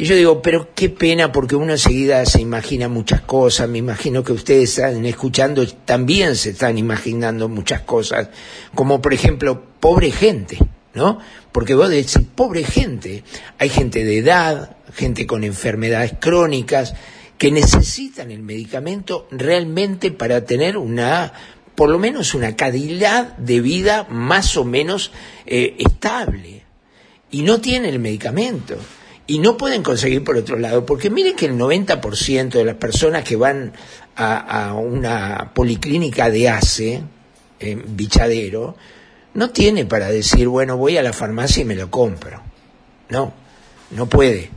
Y 0.00 0.06
yo 0.06 0.16
digo, 0.16 0.40
pero 0.40 0.70
qué 0.74 0.88
pena 0.88 1.30
porque 1.30 1.56
uno 1.56 1.72
enseguida 1.72 2.24
se 2.24 2.40
imagina 2.40 2.88
muchas 2.88 3.20
cosas, 3.20 3.68
me 3.68 3.76
imagino 3.76 4.24
que 4.24 4.32
ustedes 4.32 4.70
están 4.78 5.04
escuchando, 5.04 5.66
también 5.84 6.36
se 6.36 6.52
están 6.52 6.78
imaginando 6.78 7.50
muchas 7.50 7.82
cosas, 7.82 8.30
como 8.74 9.02
por 9.02 9.12
ejemplo, 9.12 9.62
pobre 9.78 10.10
gente, 10.10 10.56
¿no? 10.94 11.18
Porque 11.52 11.74
vos 11.74 11.90
decís, 11.90 12.18
pobre 12.34 12.64
gente, 12.64 13.24
hay 13.58 13.68
gente 13.68 14.02
de 14.02 14.16
edad, 14.16 14.78
gente 14.94 15.26
con 15.26 15.44
enfermedades 15.44 16.14
crónicas, 16.18 16.94
que 17.36 17.50
necesitan 17.50 18.30
el 18.30 18.42
medicamento 18.42 19.28
realmente 19.30 20.10
para 20.12 20.46
tener 20.46 20.78
una, 20.78 21.30
por 21.74 21.90
lo 21.90 21.98
menos 21.98 22.32
una 22.32 22.56
calidad 22.56 23.36
de 23.36 23.60
vida 23.60 24.06
más 24.08 24.56
o 24.56 24.64
menos 24.64 25.12
eh, 25.44 25.76
estable. 25.78 26.64
Y 27.30 27.42
no 27.42 27.60
tienen 27.60 27.92
el 27.92 27.98
medicamento 27.98 28.78
y 29.30 29.38
no 29.38 29.56
pueden 29.56 29.84
conseguir 29.84 30.24
por 30.24 30.36
otro 30.36 30.58
lado, 30.58 30.84
porque 30.84 31.08
miren 31.08 31.36
que 31.36 31.46
el 31.46 31.56
90% 31.56 32.50
de 32.50 32.64
las 32.64 32.74
personas 32.74 33.22
que 33.22 33.36
van 33.36 33.72
a, 34.16 34.74
una 34.74 35.52
policlínica 35.54 36.28
de 36.28 36.48
ACE, 36.48 37.04
en 37.60 37.96
Bichadero, 37.96 38.74
no 39.34 39.50
tiene 39.50 39.84
para 39.84 40.10
decir, 40.10 40.48
bueno, 40.48 40.76
voy 40.76 40.96
a 40.96 41.04
la 41.04 41.12
farmacia 41.12 41.62
y 41.62 41.64
me 41.64 41.76
lo 41.76 41.92
compro. 41.92 42.42
No, 43.08 43.32
no 43.92 44.08
puede. 44.08 44.50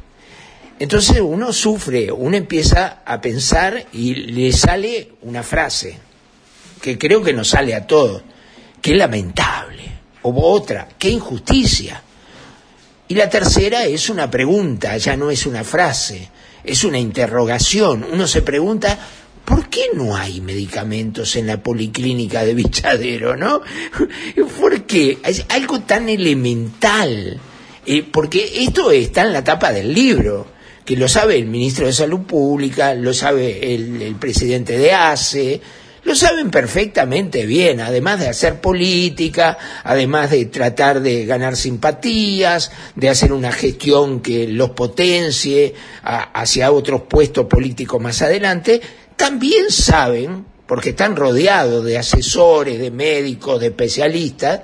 Entonces 0.79 1.21
uno 1.21 1.53
sufre, 1.53 2.11
uno 2.11 2.35
empieza 2.35 3.03
a 3.05 3.21
pensar 3.21 3.85
y 3.93 4.15
le 4.15 4.51
sale 4.53 5.11
una 5.21 5.43
frase, 5.43 5.99
que 6.81 6.97
creo 6.97 7.21
que 7.21 7.33
nos 7.33 7.49
sale 7.49 7.75
a 7.75 7.85
todos, 7.85 8.23
qué 8.81 8.95
lamentable, 8.95 9.83
o 10.23 10.33
otra, 10.51 10.89
qué 10.97 11.09
injusticia. 11.09 12.01
Y 13.13 13.15
la 13.15 13.29
tercera 13.29 13.85
es 13.85 14.09
una 14.09 14.31
pregunta, 14.31 14.97
ya 14.97 15.15
no 15.15 15.29
es 15.29 15.45
una 15.45 15.63
frase, 15.63 16.29
es 16.63 16.83
una 16.83 16.97
interrogación. 16.97 18.03
Uno 18.11 18.25
se 18.25 18.41
pregunta, 18.41 18.97
¿por 19.45 19.69
qué 19.69 19.89
no 19.93 20.15
hay 20.15 20.41
medicamentos 20.41 21.35
en 21.35 21.45
la 21.45 21.61
policlínica 21.61 22.43
de 22.43 22.55
Bichadero, 22.55 23.37
no? 23.37 23.61
¿Por 24.59 24.85
qué? 24.85 25.19
Es 25.23 25.45
algo 25.49 25.81
tan 25.81 26.09
elemental. 26.09 27.39
Eh, 27.85 28.03
porque 28.11 28.51
esto 28.63 28.89
está 28.89 29.21
en 29.21 29.33
la 29.33 29.43
tapa 29.43 29.71
del 29.71 29.93
libro, 29.93 30.47
que 30.83 30.97
lo 30.97 31.07
sabe 31.07 31.37
el 31.37 31.45
ministro 31.45 31.85
de 31.85 31.93
Salud 31.93 32.21
Pública, 32.21 32.95
lo 32.95 33.13
sabe 33.13 33.75
el, 33.75 34.01
el 34.01 34.15
presidente 34.15 34.75
de 34.75 34.91
ACE, 34.91 35.61
lo 36.03 36.15
saben 36.15 36.51
perfectamente 36.51 37.45
bien, 37.45 37.79
además 37.79 38.19
de 38.19 38.27
hacer 38.27 38.59
política, 38.59 39.57
además 39.83 40.31
de 40.31 40.45
tratar 40.45 41.01
de 41.01 41.25
ganar 41.25 41.55
simpatías, 41.55 42.71
de 42.95 43.09
hacer 43.09 43.31
una 43.31 43.51
gestión 43.51 44.19
que 44.21 44.47
los 44.47 44.71
potencie 44.71 45.73
a, 46.03 46.23
hacia 46.41 46.71
otros 46.71 47.03
puestos 47.03 47.45
políticos 47.45 48.01
más 48.01 48.21
adelante, 48.21 48.81
también 49.15 49.69
saben, 49.69 50.45
porque 50.67 50.89
están 50.89 51.15
rodeados 51.15 51.85
de 51.85 51.97
asesores, 51.97 52.79
de 52.79 52.91
médicos, 52.91 53.61
de 53.61 53.67
especialistas, 53.67 54.61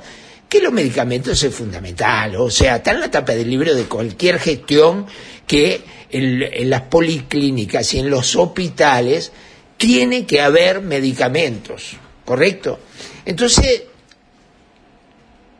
que 0.49 0.59
los 0.59 0.73
medicamentos 0.73 1.41
es 1.41 1.53
fundamental. 1.53 2.35
O 2.35 2.49
sea, 2.49 2.77
está 2.77 2.91
en 2.91 3.01
la 3.01 3.11
tapa 3.11 3.33
del 3.33 3.49
libro 3.49 3.73
de 3.75 3.83
cualquier 3.83 4.39
gestión 4.39 5.05
que 5.45 5.81
en, 6.09 6.41
en 6.41 6.69
las 6.69 6.81
policlínicas 6.81 7.93
y 7.93 7.99
en 7.99 8.09
los 8.09 8.35
hospitales 8.35 9.31
tiene 9.79 10.25
que 10.25 10.41
haber 10.41 10.81
medicamentos, 10.81 11.95
¿correcto? 12.25 12.79
Entonces, 13.25 13.83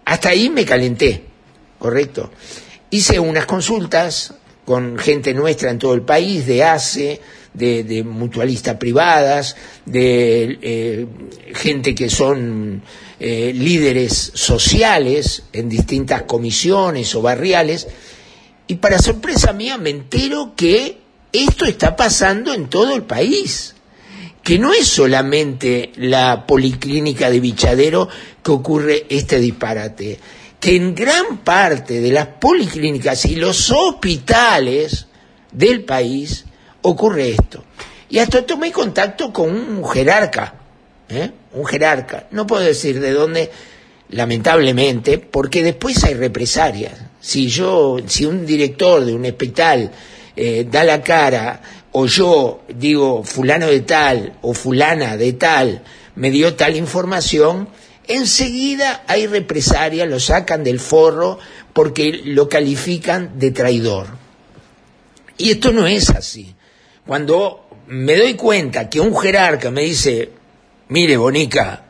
hasta 0.03 0.29
ahí 0.29 0.49
me 0.49 0.65
calenté, 0.65 1.23
¿correcto? 1.79 2.29
Hice 2.91 3.17
unas 3.17 3.45
consultas 3.45 4.33
con 4.65 4.99
gente 4.99 5.33
nuestra 5.33 5.71
en 5.71 5.79
todo 5.79 5.93
el 5.93 6.01
país, 6.01 6.45
de 6.45 6.65
ACE, 6.65 7.21
de, 7.53 8.03
mutualistas 8.03 8.75
privadas, 8.75 9.55
de 9.85 10.59
eh, 10.61 11.07
gente 11.55 11.95
que 11.95 12.09
son 12.09 12.83
eh, 13.21 13.53
líderes 13.55 14.33
sociales 14.35 15.43
en 15.53 15.69
distintas 15.69 16.23
comisiones 16.23 17.15
o 17.15 17.21
barriales, 17.21 17.87
y 18.67 18.75
para 18.75 18.99
sorpresa 18.99 19.53
mía 19.53 19.77
me 19.77 19.91
entero 19.91 20.55
que 20.57 20.97
esto 21.31 21.63
está 21.63 21.95
pasando 21.95 22.53
en 22.53 22.67
todo 22.67 22.93
el 22.97 23.03
país 23.03 23.75
que 24.49 24.57
no 24.57 24.73
es 24.73 24.87
solamente 24.87 25.91
la 25.97 26.47
policlínica 26.47 27.29
de 27.29 27.39
Bichadero 27.39 28.09
que 28.41 28.49
ocurre 28.49 29.05
este 29.07 29.37
disparate, 29.39 30.17
que 30.59 30.75
en 30.75 30.95
gran 30.95 31.37
parte 31.43 32.01
de 32.01 32.11
las 32.11 32.25
policlínicas 32.25 33.25
y 33.25 33.35
los 33.35 33.69
hospitales 33.69 35.05
del 35.51 35.83
país 35.83 36.45
ocurre 36.81 37.29
esto. 37.29 37.63
Y 38.09 38.17
hasta 38.17 38.43
tomé 38.43 38.71
contacto 38.71 39.31
con 39.31 39.51
un 39.51 39.87
jerarca, 39.87 40.55
¿eh? 41.09 41.29
un 41.53 41.65
jerarca, 41.67 42.25
no 42.31 42.47
puedo 42.47 42.63
decir 42.63 42.99
de 42.99 43.11
dónde, 43.11 43.51
lamentablemente, 44.09 45.19
porque 45.19 45.61
después 45.61 46.03
hay 46.05 46.15
represalias. 46.15 46.93
Si 47.21 47.49
yo, 47.49 47.97
si 48.07 48.25
un 48.25 48.47
director 48.47 49.05
de 49.05 49.13
un 49.13 49.27
hospital 49.27 49.91
eh, 50.35 50.65
da 50.67 50.83
la 50.83 51.03
cara 51.03 51.61
o 51.99 52.05
yo 52.05 52.61
digo 52.69 53.25
fulano 53.25 53.67
de 53.67 53.81
tal 53.81 54.37
o 54.41 54.53
fulana 54.53 55.17
de 55.17 55.33
tal 55.33 55.83
me 56.15 56.31
dio 56.31 56.55
tal 56.55 56.77
información, 56.77 57.67
enseguida 58.07 59.03
hay 59.07 59.27
represalia, 59.27 60.05
lo 60.05 60.19
sacan 60.19 60.63
del 60.63 60.79
forro 60.79 61.39
porque 61.73 62.21
lo 62.23 62.47
califican 62.47 63.37
de 63.37 63.51
traidor. 63.51 64.07
Y 65.37 65.51
esto 65.51 65.71
no 65.71 65.87
es 65.87 66.09
así. 66.09 66.55
Cuando 67.05 67.67
me 67.87 68.15
doy 68.15 68.35
cuenta 68.35 68.89
que 68.89 69.01
un 69.01 69.15
jerarca 69.15 69.71
me 69.71 69.81
dice, 69.81 70.29
mire, 70.87 71.17
Bonica, 71.17 71.83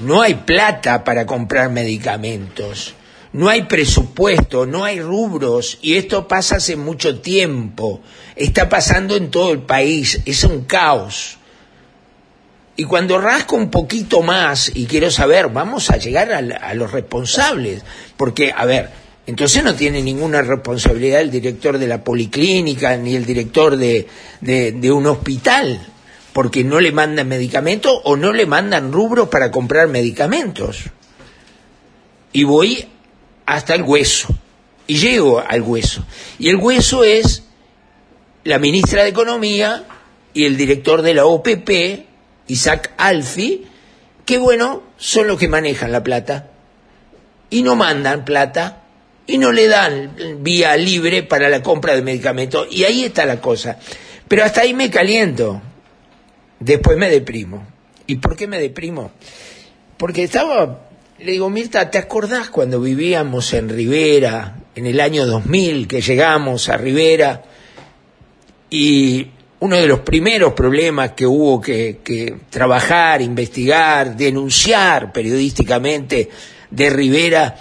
no 0.00 0.22
hay 0.22 0.34
plata 0.34 1.02
para 1.02 1.26
comprar 1.26 1.70
medicamentos, 1.70 2.94
no 3.36 3.50
hay 3.50 3.64
presupuesto, 3.64 4.64
no 4.64 4.82
hay 4.82 4.98
rubros, 4.98 5.78
y 5.82 5.96
esto 5.96 6.26
pasa 6.26 6.56
hace 6.56 6.74
mucho 6.74 7.20
tiempo, 7.20 8.00
está 8.34 8.70
pasando 8.70 9.14
en 9.14 9.30
todo 9.30 9.52
el 9.52 9.58
país, 9.58 10.22
es 10.24 10.42
un 10.44 10.64
caos. 10.64 11.36
Y 12.76 12.84
cuando 12.84 13.18
rasco 13.18 13.56
un 13.56 13.70
poquito 13.70 14.22
más 14.22 14.72
y 14.74 14.86
quiero 14.86 15.10
saber, 15.10 15.48
vamos 15.48 15.90
a 15.90 15.98
llegar 15.98 16.32
a, 16.32 16.72
los 16.72 16.92
responsables, 16.92 17.82
porque, 18.16 18.54
a 18.56 18.64
ver, 18.64 18.88
entonces 19.26 19.62
no 19.62 19.74
tiene 19.74 20.00
ninguna 20.00 20.40
responsabilidad 20.40 21.20
el 21.20 21.30
director 21.30 21.76
de 21.76 21.88
la 21.88 22.02
policlínica 22.02 22.96
ni 22.96 23.16
el 23.16 23.26
director 23.26 23.76
de, 23.76 24.08
de, 24.40 24.72
de 24.72 24.90
un 24.90 25.06
hospital, 25.08 25.78
porque 26.32 26.64
no 26.64 26.80
le 26.80 26.90
mandan 26.90 27.28
medicamentos 27.28 28.00
o 28.04 28.16
no 28.16 28.32
le 28.32 28.46
mandan 28.46 28.92
rubros 28.92 29.28
para 29.28 29.50
comprar 29.50 29.88
medicamentos. 29.88 30.84
Y 32.32 32.44
voy 32.44 32.95
hasta 33.46 33.74
el 33.74 33.82
hueso, 33.82 34.28
y 34.86 34.98
llego 34.98 35.40
al 35.40 35.62
hueso. 35.62 36.04
Y 36.38 36.48
el 36.48 36.56
hueso 36.56 37.04
es 37.04 37.44
la 38.44 38.58
ministra 38.58 39.02
de 39.02 39.10
Economía 39.10 39.84
y 40.34 40.44
el 40.44 40.56
director 40.56 41.02
de 41.02 41.14
la 41.14 41.26
OPP, 41.26 41.70
Isaac 42.48 42.92
Alfi, 42.96 43.66
que 44.24 44.38
bueno, 44.38 44.82
son 44.96 45.28
los 45.28 45.38
que 45.38 45.48
manejan 45.48 45.92
la 45.92 46.02
plata. 46.02 46.50
Y 47.48 47.62
no 47.62 47.76
mandan 47.76 48.24
plata 48.24 48.82
y 49.26 49.38
no 49.38 49.52
le 49.52 49.68
dan 49.68 50.16
vía 50.40 50.76
libre 50.76 51.22
para 51.22 51.48
la 51.48 51.62
compra 51.62 51.94
de 51.94 52.02
medicamentos. 52.02 52.66
Y 52.70 52.84
ahí 52.84 53.04
está 53.04 53.24
la 53.24 53.40
cosa. 53.40 53.78
Pero 54.26 54.44
hasta 54.44 54.62
ahí 54.62 54.74
me 54.74 54.90
caliento. 54.90 55.62
Después 56.58 56.98
me 56.98 57.08
deprimo. 57.08 57.64
¿Y 58.08 58.16
por 58.16 58.36
qué 58.36 58.48
me 58.48 58.60
deprimo? 58.60 59.12
porque 59.96 60.22
estaba, 60.22 60.85
le 61.18 61.32
digo, 61.32 61.48
Mirta, 61.48 61.90
¿te 61.90 61.96
acordás 61.96 62.50
cuando 62.50 62.80
vivíamos 62.80 63.54
en 63.54 63.70
Rivera, 63.70 64.56
en 64.74 64.84
el 64.86 65.00
año 65.00 65.26
2000, 65.26 65.88
que 65.88 66.02
llegamos 66.02 66.68
a 66.68 66.76
Rivera, 66.76 67.42
y 68.68 69.26
uno 69.60 69.76
de 69.76 69.86
los 69.86 70.00
primeros 70.00 70.52
problemas 70.52 71.12
que 71.12 71.26
hubo 71.26 71.58
que, 71.60 72.36
trabajar, 72.50 73.22
investigar, 73.22 74.14
denunciar 74.14 75.12
periodísticamente 75.12 76.28
de 76.70 76.90
Rivera 76.90 77.56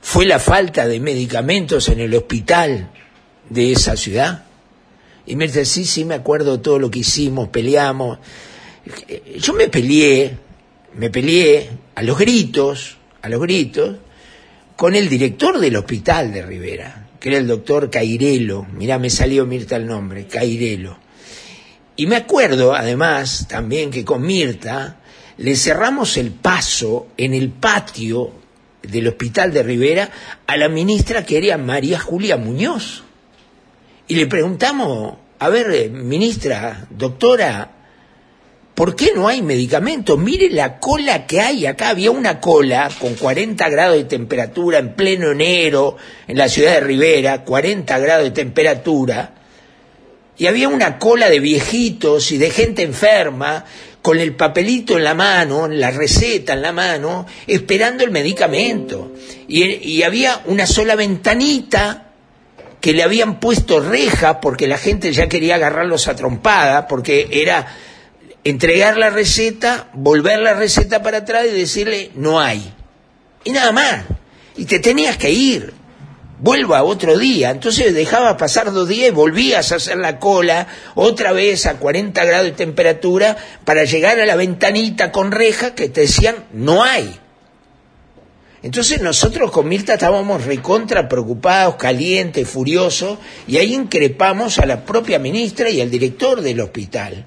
fue 0.00 0.26
la 0.26 0.40
falta 0.40 0.88
de 0.88 0.98
medicamentos 0.98 1.88
en 1.88 2.00
el 2.00 2.14
hospital 2.14 2.90
de 3.48 3.70
esa 3.70 3.96
ciudad? 3.96 4.44
Y 5.26 5.36
me 5.36 5.46
dice, 5.46 5.64
sí, 5.64 5.84
sí, 5.84 6.04
me 6.04 6.14
acuerdo 6.14 6.60
todo 6.60 6.80
lo 6.80 6.90
que 6.90 7.00
hicimos, 7.00 7.48
peleamos. 7.48 8.18
Yo 9.38 9.52
me 9.52 9.68
peleé, 9.68 10.36
me 10.94 11.10
peleé 11.10 11.70
a 11.94 12.02
los 12.02 12.18
gritos, 12.18 12.95
a 13.26 13.28
los 13.28 13.40
gritos, 13.40 13.96
con 14.76 14.94
el 14.94 15.08
director 15.08 15.58
del 15.58 15.76
hospital 15.76 16.32
de 16.32 16.42
Rivera, 16.42 17.08
que 17.18 17.30
era 17.30 17.38
el 17.38 17.46
doctor 17.46 17.90
Cairelo. 17.90 18.66
Mirá, 18.72 18.98
me 18.98 19.10
salió 19.10 19.46
Mirta 19.46 19.76
el 19.76 19.86
nombre, 19.86 20.26
Cairelo. 20.26 20.98
Y 21.96 22.06
me 22.06 22.16
acuerdo, 22.16 22.74
además, 22.74 23.46
también 23.48 23.90
que 23.90 24.04
con 24.04 24.22
Mirta 24.22 25.00
le 25.38 25.56
cerramos 25.56 26.16
el 26.16 26.30
paso 26.30 27.08
en 27.16 27.34
el 27.34 27.50
patio 27.50 28.32
del 28.82 29.08
hospital 29.08 29.52
de 29.52 29.62
Rivera 29.62 30.10
a 30.46 30.56
la 30.56 30.68
ministra 30.68 31.24
que 31.24 31.38
era 31.38 31.58
María 31.58 31.98
Julia 31.98 32.36
Muñoz. 32.36 33.02
Y 34.06 34.14
le 34.14 34.26
preguntamos, 34.26 35.16
a 35.40 35.48
ver, 35.48 35.70
eh, 35.72 35.88
ministra, 35.88 36.86
doctora, 36.90 37.75
¿por 38.76 38.94
qué 38.94 39.12
no 39.14 39.26
hay 39.26 39.42
medicamentos? 39.42 40.18
Mire 40.18 40.50
la 40.50 40.78
cola 40.78 41.26
que 41.26 41.40
hay 41.40 41.64
acá. 41.66 41.88
Había 41.88 42.10
una 42.10 42.40
cola 42.40 42.90
con 43.00 43.14
40 43.14 43.68
grados 43.70 43.96
de 43.96 44.04
temperatura 44.04 44.78
en 44.78 44.94
pleno 44.94 45.32
enero 45.32 45.96
en 46.28 46.36
la 46.36 46.48
ciudad 46.48 46.74
de 46.74 46.80
Rivera, 46.80 47.42
40 47.42 47.98
grados 47.98 48.24
de 48.24 48.30
temperatura. 48.30 49.32
Y 50.36 50.46
había 50.46 50.68
una 50.68 50.98
cola 50.98 51.30
de 51.30 51.40
viejitos 51.40 52.30
y 52.30 52.36
de 52.38 52.50
gente 52.50 52.82
enferma 52.82 53.64
con 54.02 54.18
el 54.18 54.36
papelito 54.36 54.98
en 54.98 55.04
la 55.04 55.14
mano, 55.14 55.66
la 55.68 55.90
receta 55.90 56.52
en 56.52 56.60
la 56.60 56.72
mano, 56.72 57.26
esperando 57.46 58.04
el 58.04 58.10
medicamento. 58.10 59.12
Y, 59.48 59.64
y 59.64 60.02
había 60.02 60.42
una 60.44 60.66
sola 60.66 60.94
ventanita 60.96 62.12
que 62.78 62.92
le 62.92 63.02
habían 63.02 63.40
puesto 63.40 63.80
reja 63.80 64.38
porque 64.38 64.68
la 64.68 64.76
gente 64.76 65.12
ya 65.12 65.30
quería 65.30 65.54
agarrarlos 65.54 66.08
a 66.08 66.14
trompada, 66.14 66.86
porque 66.86 67.26
era 67.32 67.66
entregar 68.48 68.96
la 68.96 69.10
receta, 69.10 69.88
volver 69.92 70.38
la 70.38 70.54
receta 70.54 71.02
para 71.02 71.18
atrás 71.18 71.46
y 71.46 71.52
decirle 71.52 72.12
no 72.14 72.38
hay. 72.38 72.72
Y 73.42 73.50
nada 73.50 73.72
más. 73.72 74.04
Y 74.56 74.66
te 74.66 74.78
tenías 74.78 75.16
que 75.16 75.30
ir. 75.30 75.74
Vuelva 76.38 76.84
otro 76.84 77.18
día. 77.18 77.50
Entonces 77.50 77.92
dejaba 77.92 78.36
pasar 78.36 78.72
dos 78.72 78.88
días 78.88 79.08
y 79.08 79.12
volvías 79.12 79.72
a 79.72 79.76
hacer 79.76 79.96
la 79.96 80.20
cola 80.20 80.68
otra 80.94 81.32
vez 81.32 81.66
a 81.66 81.78
40 81.78 82.24
grados 82.24 82.46
de 82.46 82.52
temperatura 82.52 83.36
para 83.64 83.82
llegar 83.82 84.20
a 84.20 84.26
la 84.26 84.36
ventanita 84.36 85.10
con 85.10 85.32
reja 85.32 85.74
que 85.74 85.88
te 85.88 86.02
decían 86.02 86.36
no 86.52 86.84
hay. 86.84 87.18
Entonces 88.62 89.02
nosotros 89.02 89.50
con 89.50 89.68
Mirta 89.68 89.94
estábamos 89.94 90.44
recontra 90.44 91.08
preocupados, 91.08 91.74
calientes, 91.74 92.48
furiosos, 92.48 93.18
y 93.48 93.56
ahí 93.56 93.74
increpamos 93.74 94.60
a 94.60 94.66
la 94.66 94.84
propia 94.84 95.18
ministra 95.18 95.68
y 95.68 95.80
al 95.80 95.90
director 95.90 96.40
del 96.42 96.60
hospital. 96.60 97.26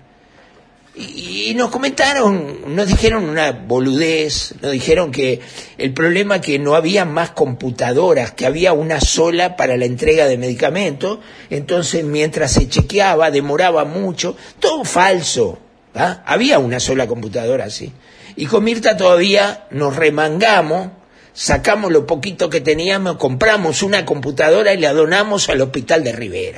Y, 0.99 1.53
nos 1.55 1.69
comentaron, 1.69 2.75
nos 2.75 2.87
dijeron 2.87 3.29
una 3.29 3.51
boludez, 3.51 4.53
nos 4.61 4.71
dijeron 4.71 5.11
que 5.11 5.39
el 5.77 5.93
problema 5.93 6.41
que 6.41 6.59
no 6.59 6.75
había 6.75 7.05
más 7.05 7.31
computadoras, 7.31 8.33
que 8.33 8.45
había 8.45 8.73
una 8.73 8.99
sola 8.99 9.55
para 9.55 9.77
la 9.77 9.85
entrega 9.85 10.27
de 10.27 10.37
medicamentos, 10.37 11.19
entonces 11.49 12.03
mientras 12.03 12.51
se 12.51 12.67
chequeaba 12.67 13.31
demoraba 13.31 13.85
mucho, 13.85 14.35
todo 14.59 14.83
falso, 14.83 15.57
¿ah? 15.95 16.21
había 16.25 16.59
una 16.59 16.81
sola 16.81 17.07
computadora 17.07 17.65
así. 17.65 17.93
Y 18.35 18.45
con 18.45 18.65
Mirta 18.65 18.97
todavía 18.97 19.67
nos 19.71 19.95
remangamos 19.95 20.89
sacamos 21.33 21.91
lo 21.91 22.05
poquito 22.05 22.49
que 22.49 22.59
teníamos, 22.59 23.15
compramos 23.15 23.81
una 23.81 24.05
computadora 24.05 24.73
y 24.73 24.77
la 24.77 24.91
donamos 24.91 25.47
al 25.47 25.61
hospital 25.61 26.03
de 26.03 26.11
Rivera. 26.11 26.57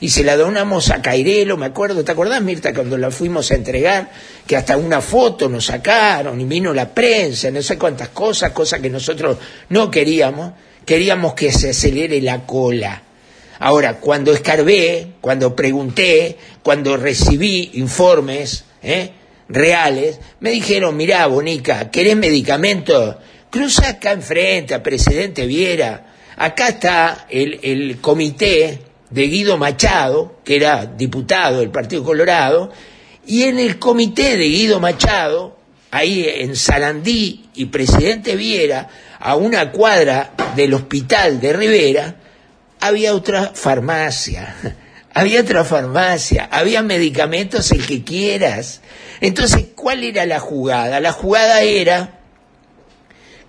Y 0.00 0.08
se 0.08 0.24
la 0.24 0.36
donamos 0.36 0.90
a 0.90 1.02
Cairelo, 1.02 1.58
me 1.58 1.66
acuerdo, 1.66 2.02
¿te 2.02 2.12
acordás 2.12 2.40
Mirta 2.40 2.72
cuando 2.72 2.96
la 2.96 3.10
fuimos 3.10 3.50
a 3.50 3.54
entregar? 3.54 4.10
Que 4.46 4.56
hasta 4.56 4.78
una 4.78 5.02
foto 5.02 5.46
nos 5.50 5.66
sacaron 5.66 6.40
y 6.40 6.44
vino 6.44 6.72
la 6.72 6.88
prensa, 6.88 7.50
no 7.50 7.60
sé 7.60 7.76
cuántas 7.76 8.08
cosas, 8.08 8.52
cosas 8.52 8.80
que 8.80 8.88
nosotros 8.88 9.36
no 9.68 9.90
queríamos, 9.90 10.52
queríamos 10.86 11.34
que 11.34 11.52
se 11.52 11.70
acelere 11.70 12.22
la 12.22 12.46
cola. 12.46 13.02
Ahora, 13.58 14.00
cuando 14.00 14.32
escarbé, 14.32 15.16
cuando 15.20 15.54
pregunté, 15.54 16.38
cuando 16.62 16.96
recibí 16.96 17.72
informes 17.74 18.64
¿eh? 18.82 19.10
reales, 19.50 20.18
me 20.40 20.50
dijeron, 20.50 20.96
mirá, 20.96 21.26
Bonica, 21.26 21.90
¿querés 21.90 22.16
medicamentos? 22.16 23.16
Cruza 23.50 23.90
acá 23.90 24.12
enfrente 24.12 24.72
a 24.72 24.82
presidente 24.82 25.44
Viera. 25.44 26.06
Acá 26.36 26.68
está 26.68 27.26
el, 27.28 27.60
el 27.62 28.00
comité 28.00 28.89
de 29.10 29.26
Guido 29.26 29.58
Machado, 29.58 30.40
que 30.44 30.56
era 30.56 30.86
diputado 30.86 31.60
del 31.60 31.70
Partido 31.70 32.04
Colorado, 32.04 32.70
y 33.26 33.44
en 33.44 33.58
el 33.58 33.78
comité 33.78 34.36
de 34.36 34.44
Guido 34.44 34.80
Machado, 34.80 35.58
ahí 35.90 36.26
en 36.26 36.56
Salandí 36.56 37.48
y 37.54 37.66
Presidente 37.66 38.36
Viera, 38.36 38.88
a 39.18 39.36
una 39.36 39.72
cuadra 39.72 40.32
del 40.56 40.74
hospital 40.74 41.40
de 41.40 41.52
Rivera, 41.52 42.16
había 42.80 43.14
otra 43.14 43.52
farmacia, 43.54 44.54
había 45.14 45.40
otra 45.40 45.64
farmacia, 45.64 46.48
había 46.50 46.82
medicamentos 46.82 47.70
el 47.72 47.86
que 47.86 48.02
quieras. 48.02 48.80
Entonces, 49.20 49.66
¿cuál 49.74 50.04
era 50.04 50.24
la 50.24 50.40
jugada? 50.40 51.00
La 51.00 51.12
jugada 51.12 51.60
era 51.62 52.20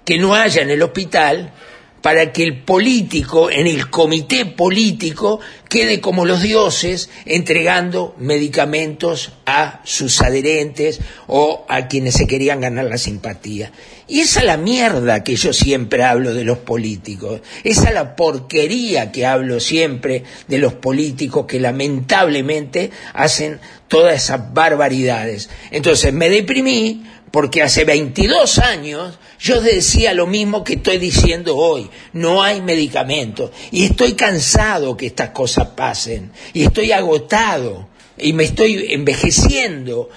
que 0.04 0.18
no 0.18 0.36
haya 0.36 0.62
en 0.62 0.72
el 0.72 0.82
hospital 0.82 1.54
para 2.02 2.32
que 2.32 2.44
el 2.44 2.64
político, 2.64 3.50
en 3.50 3.68
el 3.68 3.90
comité 3.90 4.46
político, 4.46 5.40
quede 5.70 6.02
como 6.02 6.26
los 6.26 6.42
dioses 6.42 7.10
entregando 7.26 8.16
medicamentos 8.18 9.32
a 9.46 9.82
sus 9.84 10.22
adherentes 10.22 11.00
o 11.28 11.66
a 11.70 11.88
quienes 11.88 12.16
se 12.16 12.28
querían 12.28 12.62
ganar 12.62 12.86
la 12.86 12.98
simpatía. 12.98 13.72
Y 14.08 14.22
esa 14.22 14.42
es 14.42 14.46
la 14.46 14.58
mierda 14.58 15.24
que 15.24 15.36
yo 15.36 15.54
siempre 15.54 16.04
hablo 16.04 16.34
de 16.34 16.44
los 16.44 16.58
políticos, 16.58 17.42
esa 17.64 17.90
es 17.90 17.94
la 17.94 18.16
porquería 18.16 19.12
que 19.12 19.26
hablo 19.26 19.60
siempre 19.60 20.24
de 20.48 20.58
los 20.58 20.74
políticos 20.74 21.46
que 21.46 21.60
lamentablemente 21.60 22.92
hacen 23.14 23.60
todas 23.88 24.16
esas 24.16 24.54
barbaridades. 24.54 25.50
Entonces 25.70 26.12
me 26.14 26.30
deprimí 26.30 27.04
porque 27.32 27.64
hace 27.64 27.86
22 27.86 28.60
años 28.60 29.18
yo 29.40 29.62
decía 29.62 30.14
lo 30.14 30.28
mismo 30.28 30.64
que 30.64 30.74
estoy 30.74 30.98
diciendo 30.98 31.56
hoy, 31.58 31.90
no 32.14 32.44
hay 32.44 32.62
medicamentos. 32.62 33.52
Y 33.72 33.86
estoy 33.86 34.14
cansado 34.14 34.98
que 34.98 35.08
estas 35.08 35.30
cosas 35.30 35.68
pasen. 35.70 36.32
Y 36.54 36.64
estoy 36.64 36.92
agotado. 36.92 37.90
Y 38.18 38.34
me 38.34 38.44
estoy 38.44 38.94
envejeciendo, 38.94 40.10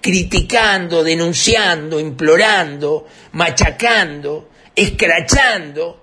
criticando, 0.00 1.02
denunciando, 1.02 2.00
implorando, 2.00 3.06
machacando, 3.32 4.48
escrachando 4.74 6.00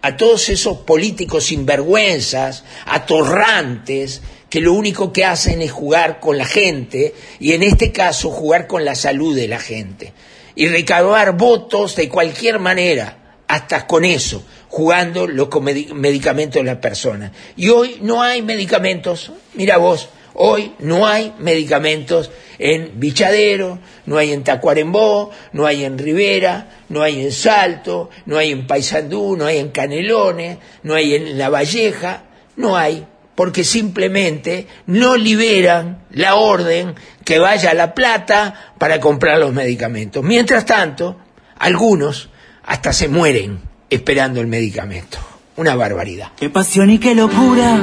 a 0.00 0.16
todos 0.16 0.48
esos 0.48 0.78
políticos 0.78 1.46
sinvergüenzas, 1.46 2.64
atorrantes, 2.86 4.22
que 4.48 4.60
lo 4.60 4.72
único 4.72 5.12
que 5.12 5.24
hacen 5.24 5.60
es 5.60 5.72
jugar 5.72 6.20
con 6.20 6.38
la 6.38 6.46
gente 6.46 7.14
y 7.40 7.52
en 7.52 7.62
este 7.62 7.92
caso 7.92 8.30
jugar 8.30 8.66
con 8.66 8.84
la 8.84 8.94
salud 8.94 9.34
de 9.34 9.48
la 9.48 9.58
gente 9.58 10.12
y 10.54 10.68
recabar 10.68 11.36
votos 11.36 11.96
de 11.96 12.08
cualquier 12.08 12.58
manera, 12.58 13.18
hasta 13.48 13.86
con 13.86 14.04
eso, 14.04 14.44
jugando 14.68 15.26
los 15.26 15.48
medicamentos 15.94 16.60
de 16.60 16.66
la 16.66 16.80
persona. 16.80 17.32
Y 17.56 17.68
hoy 17.68 17.98
no 18.00 18.22
hay 18.22 18.42
medicamentos, 18.42 19.32
mira 19.54 19.76
vos, 19.76 20.08
hoy 20.34 20.72
no 20.80 21.06
hay 21.06 21.32
medicamentos 21.38 22.30
en 22.58 22.98
Bichadero, 22.98 23.78
no 24.06 24.16
hay 24.16 24.32
en 24.32 24.42
Tacuarembó, 24.42 25.30
no 25.52 25.66
hay 25.66 25.84
en 25.84 25.98
Rivera, 25.98 26.84
no 26.88 27.02
hay 27.02 27.20
en 27.20 27.32
Salto, 27.32 28.10
no 28.24 28.38
hay 28.38 28.50
en 28.50 28.66
Paysandú, 28.66 29.36
no 29.36 29.46
hay 29.46 29.58
en 29.58 29.68
Canelones, 29.68 30.58
no 30.82 30.94
hay 30.94 31.14
en 31.14 31.38
La 31.38 31.50
Valleja, 31.50 32.24
no 32.56 32.76
hay 32.76 33.06
porque 33.36 33.62
simplemente 33.62 34.66
no 34.86 35.16
liberan 35.16 35.98
la 36.10 36.34
orden 36.34 36.94
que 37.24 37.38
vaya 37.38 37.70
a 37.70 37.74
La 37.74 37.94
Plata 37.94 38.72
para 38.78 38.98
comprar 38.98 39.38
los 39.38 39.52
medicamentos. 39.52 40.24
Mientras 40.24 40.64
tanto, 40.64 41.18
algunos 41.58 42.30
hasta 42.64 42.92
se 42.92 43.08
mueren 43.08 43.60
esperando 43.90 44.40
el 44.40 44.48
medicamento. 44.48 45.18
Una 45.56 45.76
barbaridad. 45.76 46.32
Qué 46.38 46.50
pasión 46.50 46.90
y 46.90 46.98
qué 46.98 47.14
locura, 47.14 47.78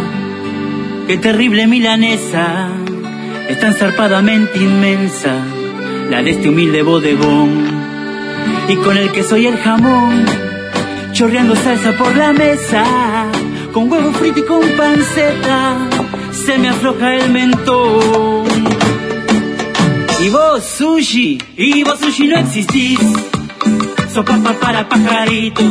qué 1.08 1.18
terrible 1.18 1.68
milanesa, 1.68 2.70
es 3.48 3.60
tan 3.60 3.74
zarpadamente 3.74 4.60
inmensa 4.60 5.44
la 6.10 6.22
de 6.22 6.32
este 6.32 6.50
humilde 6.50 6.82
bodegón. 6.84 7.84
y 8.70 8.76
con 8.78 8.98
el 8.98 9.12
queso 9.12 9.36
y 9.38 9.48
el 9.48 9.58
jamón, 9.58 10.26
chorreando 11.12 11.56
salsa 11.56 11.92
por 11.94 12.16
la 12.16 12.32
mesa, 12.32 13.30
con 13.74 13.92
huevo 13.92 14.12
frito 14.14 14.40
y 14.40 14.44
con 14.44 14.62
panceta, 14.78 15.78
se 16.32 16.58
me 16.60 16.70
afloja 16.70 17.16
el 17.16 17.32
mentón. 17.32 18.46
Y 20.22 20.30
vos, 20.30 20.64
sushi, 20.64 21.40
y 21.58 21.84
vos, 21.84 22.00
sushi, 22.00 22.28
no 22.28 22.38
existís. 22.38 23.00
Sos 24.14 24.24
papa 24.26 24.54
para 24.62 24.88
pajaritos. 24.88 25.66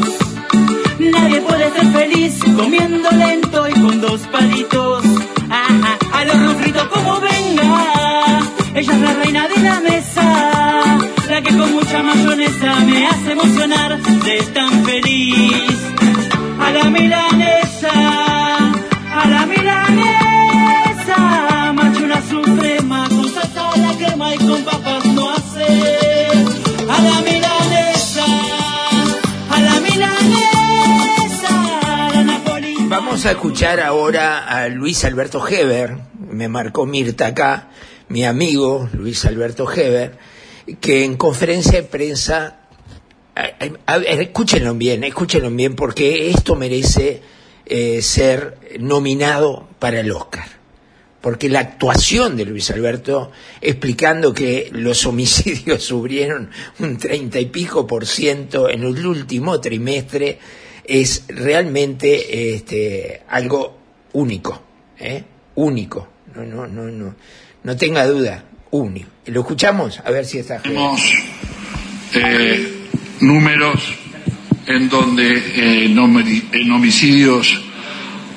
Nadie 0.99 1.41
puede 1.43 1.71
ser 1.71 1.87
feliz 1.87 2.41
comiendo 2.57 3.09
lento 3.13 3.69
y 3.69 3.73
con 3.73 4.01
dos 4.01 4.21
palitos. 4.33 5.05
Ajá, 5.49 5.99
al 6.13 6.31
horno 6.31 6.91
como 6.93 7.21
venga. 7.21 8.41
Ella 8.75 8.93
es 8.93 9.01
la 9.01 9.15
reina 9.15 9.49
de 9.49 9.63
la 9.63 9.81
mesa. 9.81 10.99
La 11.31 11.41
que 11.41 11.57
con 11.57 11.73
mucha 11.73 12.03
mayonesa 12.03 12.75
me 12.85 13.07
hace 13.07 13.33
emocionar 13.33 14.03
de 14.03 14.43
tan 14.55 14.85
feliz. 14.85 15.79
A 16.61 16.71
la 16.73 16.85
milanesa, 16.85 17.33
a 17.35 17.37
la 17.39 17.42
Vamos 32.89 33.27
a 33.27 33.31
escuchar 33.33 33.81
ahora 33.81 34.47
a 34.47 34.69
Luis 34.69 35.05
Alberto 35.05 35.47
Heber, 35.47 35.97
me 36.31 36.49
marcó 36.49 36.87
Mirta 36.87 37.27
acá, 37.27 37.69
mi 38.09 38.25
amigo 38.25 38.89
Luis 38.93 39.25
Alberto 39.25 39.71
Heber, 39.71 40.19
que 40.81 41.05
en 41.05 41.17
conferencia 41.17 41.81
de 41.81 41.83
prensa, 41.85 42.57
escúchenlo 44.19 44.75
bien, 44.75 45.05
escúchenlo 45.05 45.51
bien, 45.51 45.77
porque 45.77 46.31
esto 46.31 46.57
merece 46.57 47.23
eh, 47.75 48.03
ser 48.03 48.59
nominado 48.81 49.67
para 49.79 50.01
el 50.01 50.13
Oscar. 50.13 50.45
Porque 51.23 51.49
la 51.49 51.61
actuación 51.61 52.37
de 52.37 52.45
Luis 52.45 52.71
Alberto 52.71 53.33
explicando 53.63 54.35
que 54.35 54.69
los 54.73 55.07
homicidios 55.07 55.83
subieron 55.83 56.51
un 56.81 56.99
treinta 56.99 57.41
y 57.41 57.47
pico 57.47 57.87
por 57.87 58.05
ciento 58.05 58.69
en 58.69 58.83
el 58.83 59.07
último 59.07 59.59
trimestre 59.59 60.39
es 60.85 61.25
realmente 61.29 62.55
este, 62.55 63.23
algo 63.31 63.79
único, 64.13 64.63
¿eh? 64.99 65.25
único, 65.55 66.09
no, 66.35 66.45
no, 66.45 66.67
no, 66.67 66.83
no, 66.83 67.15
no 67.63 67.77
tenga 67.79 68.07
duda, 68.07 68.45
único. 68.71 69.09
¿Lo 69.25 69.41
escuchamos? 69.41 69.99
A 70.05 70.11
ver 70.11 70.27
si 70.27 70.41
está. 70.41 70.61
Tenemos 70.61 71.01
eh, 72.17 72.89
números 73.21 74.02
en 74.77 74.89
donde 74.89 75.33
eh, 75.33 75.85
en 75.87 75.97
homi- 75.97 76.43
en 76.53 76.71
homicidios 76.71 77.61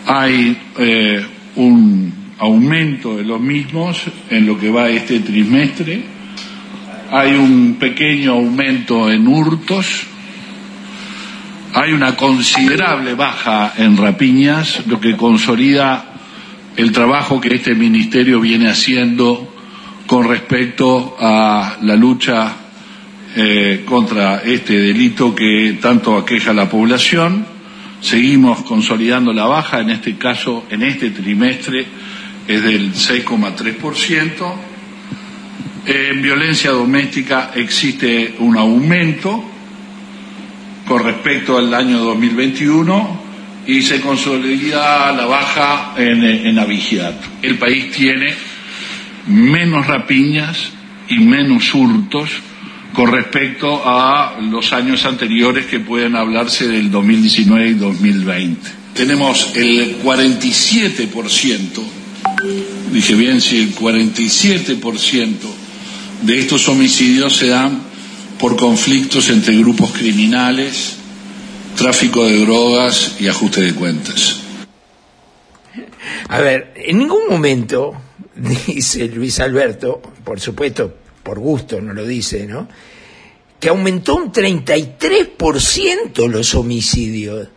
hay 0.06 0.58
eh, 0.78 1.26
un 1.56 2.14
aumento 2.38 3.16
de 3.18 3.24
los 3.24 3.40
mismos 3.40 4.02
en 4.30 4.46
lo 4.46 4.60
que 4.60 4.70
va 4.70 4.90
este 4.90 5.20
trimestre. 5.22 6.04
Hay 7.12 7.34
un 7.36 7.78
pequeño 7.80 8.34
aumento 8.34 9.10
en 9.12 9.28
hurtos. 9.28 10.04
Hay 11.74 11.92
una 11.94 12.16
considerable 12.16 13.16
baja 13.16 13.74
en 13.78 13.98
rapiñas, 13.98 14.86
lo 14.88 15.00
que 15.00 15.16
consolida 15.18 16.14
el 16.78 16.92
trabajo 16.92 17.40
que 17.40 17.56
este 17.56 17.74
ministerio 17.76 18.40
viene 18.42 18.70
haciendo 18.70 19.54
con 20.08 20.28
respecto 20.28 21.16
a 21.20 21.78
la 21.82 21.96
lucha 21.96 22.54
eh, 23.38 23.84
contra 23.84 24.44
este 24.44 24.80
delito 24.80 25.36
que 25.36 25.78
tanto 25.82 26.18
aqueja 26.18 26.52
a 26.52 26.54
la 26.54 26.70
población. 26.70 27.46
Seguimos 28.00 28.64
consolidando 28.64 29.34
la 29.34 29.46
baja, 29.46 29.82
en 29.82 29.90
este 29.90 30.16
caso, 30.16 30.66
en 30.70 30.84
este 30.84 31.10
trimestre, 31.10 31.86
es 32.48 32.64
del 32.64 32.94
6,3%. 32.94 34.54
En 35.86 36.22
violencia 36.22 36.72
doméstica 36.72 37.52
existe 37.56 38.36
un 38.40 38.58
aumento 38.58 39.44
con 40.88 41.04
respecto 41.04 41.58
al 41.58 41.74
año 41.74 42.00
2021 42.00 43.22
y 43.68 43.82
se 43.82 44.00
consolida 44.00 45.12
la 45.12 45.26
baja 45.26 45.94
en, 45.98 46.24
en 46.24 46.58
abigeato. 46.58 47.28
El 47.42 47.58
país 47.58 47.92
tiene 47.92 48.34
menos 49.28 49.86
rapiñas 49.88 50.72
y 51.10 51.20
menos 51.20 51.74
hurtos 51.74 52.30
con 52.96 53.12
respecto 53.12 53.82
a 53.86 54.40
los 54.40 54.72
años 54.72 55.04
anteriores 55.06 55.66
que 55.66 55.82
pueden 55.82 56.16
hablarse 56.16 56.68
del 56.68 56.90
2019 56.90 57.68
y 57.68 57.74
2020. 57.74 58.72
Tenemos 58.94 59.52
el 59.56 60.02
47%, 60.02 61.84
dije 62.94 63.16
bien, 63.16 63.42
si 63.42 63.58
el 63.58 63.76
47% 63.76 65.36
de 66.22 66.40
estos 66.40 66.70
homicidios 66.70 67.36
se 67.36 67.48
dan 67.48 67.82
por 68.40 68.56
conflictos 68.56 69.30
entre 69.30 69.58
grupos 69.58 69.92
criminales, 69.92 70.96
tráfico 71.76 72.24
de 72.24 72.40
drogas 72.46 73.18
y 73.20 73.28
ajuste 73.28 73.62
de 73.62 73.74
cuentas. 73.74 74.40
A 76.30 76.40
ver, 76.40 76.74
en 76.78 77.00
ningún 77.00 77.28
momento 77.30 77.94
dice 78.68 79.10
Luis 79.10 79.42
Alberto, 79.42 80.02
por 80.24 80.40
supuesto, 80.40 81.05
por 81.26 81.40
gusto 81.40 81.82
no 81.82 81.92
lo 81.92 82.06
dice, 82.06 82.46
¿no? 82.46 82.70
Que 83.60 83.70
aumentó 83.70 84.16
un 84.16 84.32
33% 84.32 86.30
los 86.30 86.54
homicidios. 86.54 87.48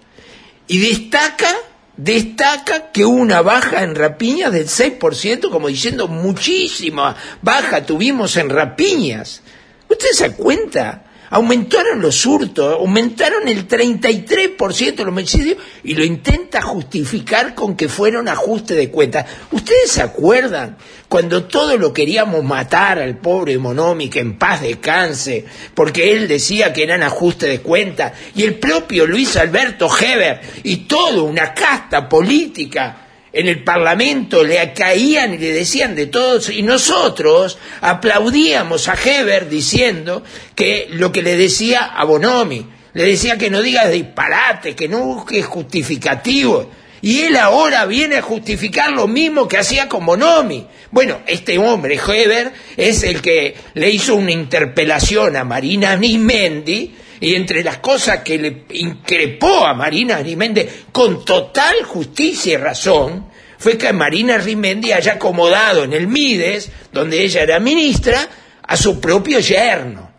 Y 0.67 0.79
destaca, 0.79 1.55
destaca 1.95 2.91
que 2.91 3.05
hubo 3.05 3.17
una 3.17 3.43
baja 3.43 3.83
en 3.83 3.95
rapiñas 3.95 4.53
del 4.53 4.69
6%, 4.69 5.51
como 5.51 5.69
diciendo 5.69 6.09
muchísima 6.09 7.15
baja 7.43 7.85
tuvimos 7.85 8.39
en 8.39 8.49
rapiñas. 8.49 9.43
¿Usted 9.87 10.13
se 10.13 10.33
cuenta? 10.33 11.05
Aumentaron 11.31 12.01
los 12.01 12.25
hurtos, 12.25 12.75
aumentaron 12.75 13.49
el 13.49 13.69
33% 13.69 14.97
los 14.97 15.09
homicidios 15.09 15.59
y 15.85 15.95
lo 15.95 16.05
intenta 16.05 16.63
justificar 16.63 17.55
con 17.55 17.77
que 17.77 17.89
fueron 17.89 18.29
ajuste 18.29 18.75
de 18.75 18.91
cuentas. 18.91 19.27
¿Ustedes 19.53 19.91
se 19.91 20.03
acuerdan 20.03 20.77
cuando 21.09 21.45
todo 21.45 21.77
lo 21.77 21.93
queríamos 21.93 22.43
matar 22.45 22.99
al 22.99 23.19
pobre 23.19 23.59
Monomi 23.59 24.09
que 24.09 24.21
en 24.21 24.39
paz 24.39 24.63
descanse 24.63 25.45
porque 25.75 26.13
él 26.13 26.29
decía 26.29 26.73
que 26.73 26.83
eran 26.83 27.03
ajuste 27.03 27.47
de 27.47 27.61
cuentas 27.61 28.13
y 28.35 28.43
el 28.45 28.55
propio 28.55 29.07
Luis 29.07 29.37
Alberto 29.37 29.89
Heber 29.89 30.41
y 30.63 30.77
toda 30.79 31.23
una 31.23 31.53
casta 31.53 32.09
política 32.09 33.08
en 33.33 33.49
el 33.49 33.63
Parlamento 33.63 34.43
le 34.43 34.73
caían 34.73 35.35
y 35.35 35.39
le 35.39 35.53
decían 35.53 35.95
de 35.95 36.07
todos, 36.07 36.51
y 36.51 36.63
nosotros 36.63 37.59
aplaudíamos 37.81 38.89
a 38.89 38.95
Heber 38.95 39.49
diciendo 39.49 40.23
que 40.55 40.89
lo 40.91 41.13
que 41.13 41.23
le 41.23 41.37
decía 41.37 41.85
a 41.85 42.05
Bonomi, 42.05 42.67
le 42.95 43.05
decía 43.05 43.37
que 43.37 43.51
no 43.51 43.63
diga 43.63 43.89
disparate, 43.89 44.75
que 44.75 44.89
no 44.89 45.01
busque 45.01 45.43
justificativos. 45.43 46.67
Y 47.01 47.21
él 47.21 47.37
ahora 47.37 47.87
viene 47.87 48.17
a 48.17 48.23
justificar 48.23 48.91
lo 48.91 49.07
mismo 49.07 49.47
que 49.47 49.59
hacía 49.59 49.89
con 49.89 50.05
Bonomi. 50.05 50.67
Bueno, 50.91 51.21
este 51.27 51.59
hombre, 51.59 51.95
Heber, 51.97 52.53
es 52.77 53.05
el 53.05 53.23
que 53.23 53.55
le 53.75 53.91
hizo 53.91 54.17
una 54.17 54.33
interpelación 54.33 55.37
a 55.37 55.45
Marina 55.45 55.95
Nismendi, 55.97 56.95
y 57.21 57.35
entre 57.35 57.65
las 57.65 57.79
cosas 57.79 58.21
que 58.21 58.39
le 58.39 58.65
increpó 58.71 59.67
a 59.67 59.75
Marina 59.75 60.19
Rimendi 60.19 60.67
con 60.93 61.25
total 61.25 61.83
justicia 61.85 62.55
y 62.55 62.57
razón, 62.57 63.29
fue 63.59 63.77
que 63.77 63.93
Marina 63.93 64.39
Rimendi 64.39 64.93
haya 64.93 65.15
acomodado 65.15 65.85
en 65.85 65.93
el 65.93 66.07
Mides, 66.07 66.71
donde 66.93 67.23
ella 67.23 67.43
era 67.43 67.59
ministra, 67.59 68.29
a 68.63 68.77
su 68.77 69.01
propio 69.01 69.41
yerno, 69.41 70.11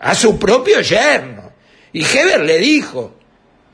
a 0.00 0.14
su 0.14 0.38
propio 0.38 0.80
yerno. 0.80 1.52
Y 1.92 2.04
Heber 2.04 2.40
le 2.40 2.58
dijo, 2.58 3.16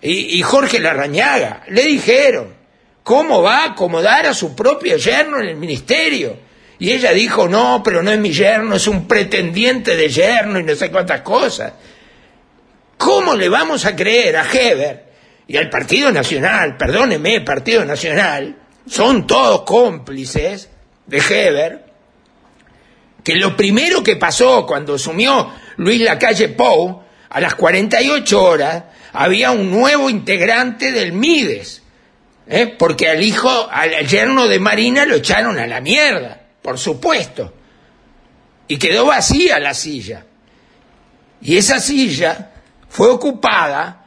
y, 0.01 0.39
y 0.39 0.43
Jorge 0.43 0.81
Larrañaga, 0.81 1.65
le 1.69 1.83
dijeron, 1.83 2.55
¿cómo 3.03 3.43
va 3.43 3.59
a 3.59 3.71
acomodar 3.73 4.27
a 4.27 4.35
su 4.35 4.55
propio 4.55 4.97
yerno 4.97 5.41
en 5.41 5.49
el 5.49 5.57
ministerio? 5.57 6.39
Y 6.79 6.91
ella 6.91 7.13
dijo, 7.13 7.49
no, 7.49 7.83
pero 7.85 8.03
no 8.03 8.11
es 8.11 8.19
mi 8.19 8.33
yerno, 8.33 8.77
es 8.77 8.89
un 8.89 9.07
pretendiente 9.07 9.95
de 9.95 10.09
yerno 10.09 10.59
y 10.59 10.65
no 10.65 10.75
sé 10.75 10.91
cuántas 10.91 11.21
cosas. 11.21 11.73
¿Cómo 13.03 13.35
le 13.35 13.49
vamos 13.49 13.85
a 13.85 13.97
creer 13.97 14.37
a 14.37 14.49
Heber 14.49 15.07
y 15.49 15.57
al 15.57 15.69
Partido 15.69 16.13
Nacional, 16.13 16.77
perdóneme, 16.77 17.41
Partido 17.41 17.85
Nacional, 17.85 18.57
son 18.87 19.27
todos 19.27 19.63
cómplices 19.63 20.71
de 21.05 21.19
Heber, 21.19 21.85
que 23.25 23.35
lo 23.35 23.57
primero 23.57 24.05
que 24.05 24.15
pasó 24.15 24.65
cuando 24.65 24.95
asumió 24.95 25.53
Luis 25.79 26.01
Lacalle 26.01 26.51
Pou, 26.51 27.03
a 27.29 27.41
las 27.41 27.57
48 27.57 28.41
horas, 28.41 28.85
había 29.13 29.51
un 29.51 29.69
nuevo 29.69 30.09
integrante 30.09 30.93
del 30.93 31.13
Mides, 31.13 31.83
¿eh? 32.47 32.69
porque 32.79 33.09
al 33.09 33.21
hijo, 33.21 33.69
al 33.69 34.07
yerno 34.07 34.47
de 34.47 34.61
Marina 34.61 35.07
lo 35.07 35.17
echaron 35.17 35.59
a 35.59 35.67
la 35.67 35.81
mierda, 35.81 36.41
por 36.63 36.79
supuesto, 36.79 37.53
y 38.69 38.77
quedó 38.77 39.07
vacía 39.07 39.59
la 39.59 39.75
silla. 39.75 40.25
Y 41.41 41.57
esa 41.57 41.81
silla 41.81 42.52
fue 42.93 43.09
ocupada 43.09 44.05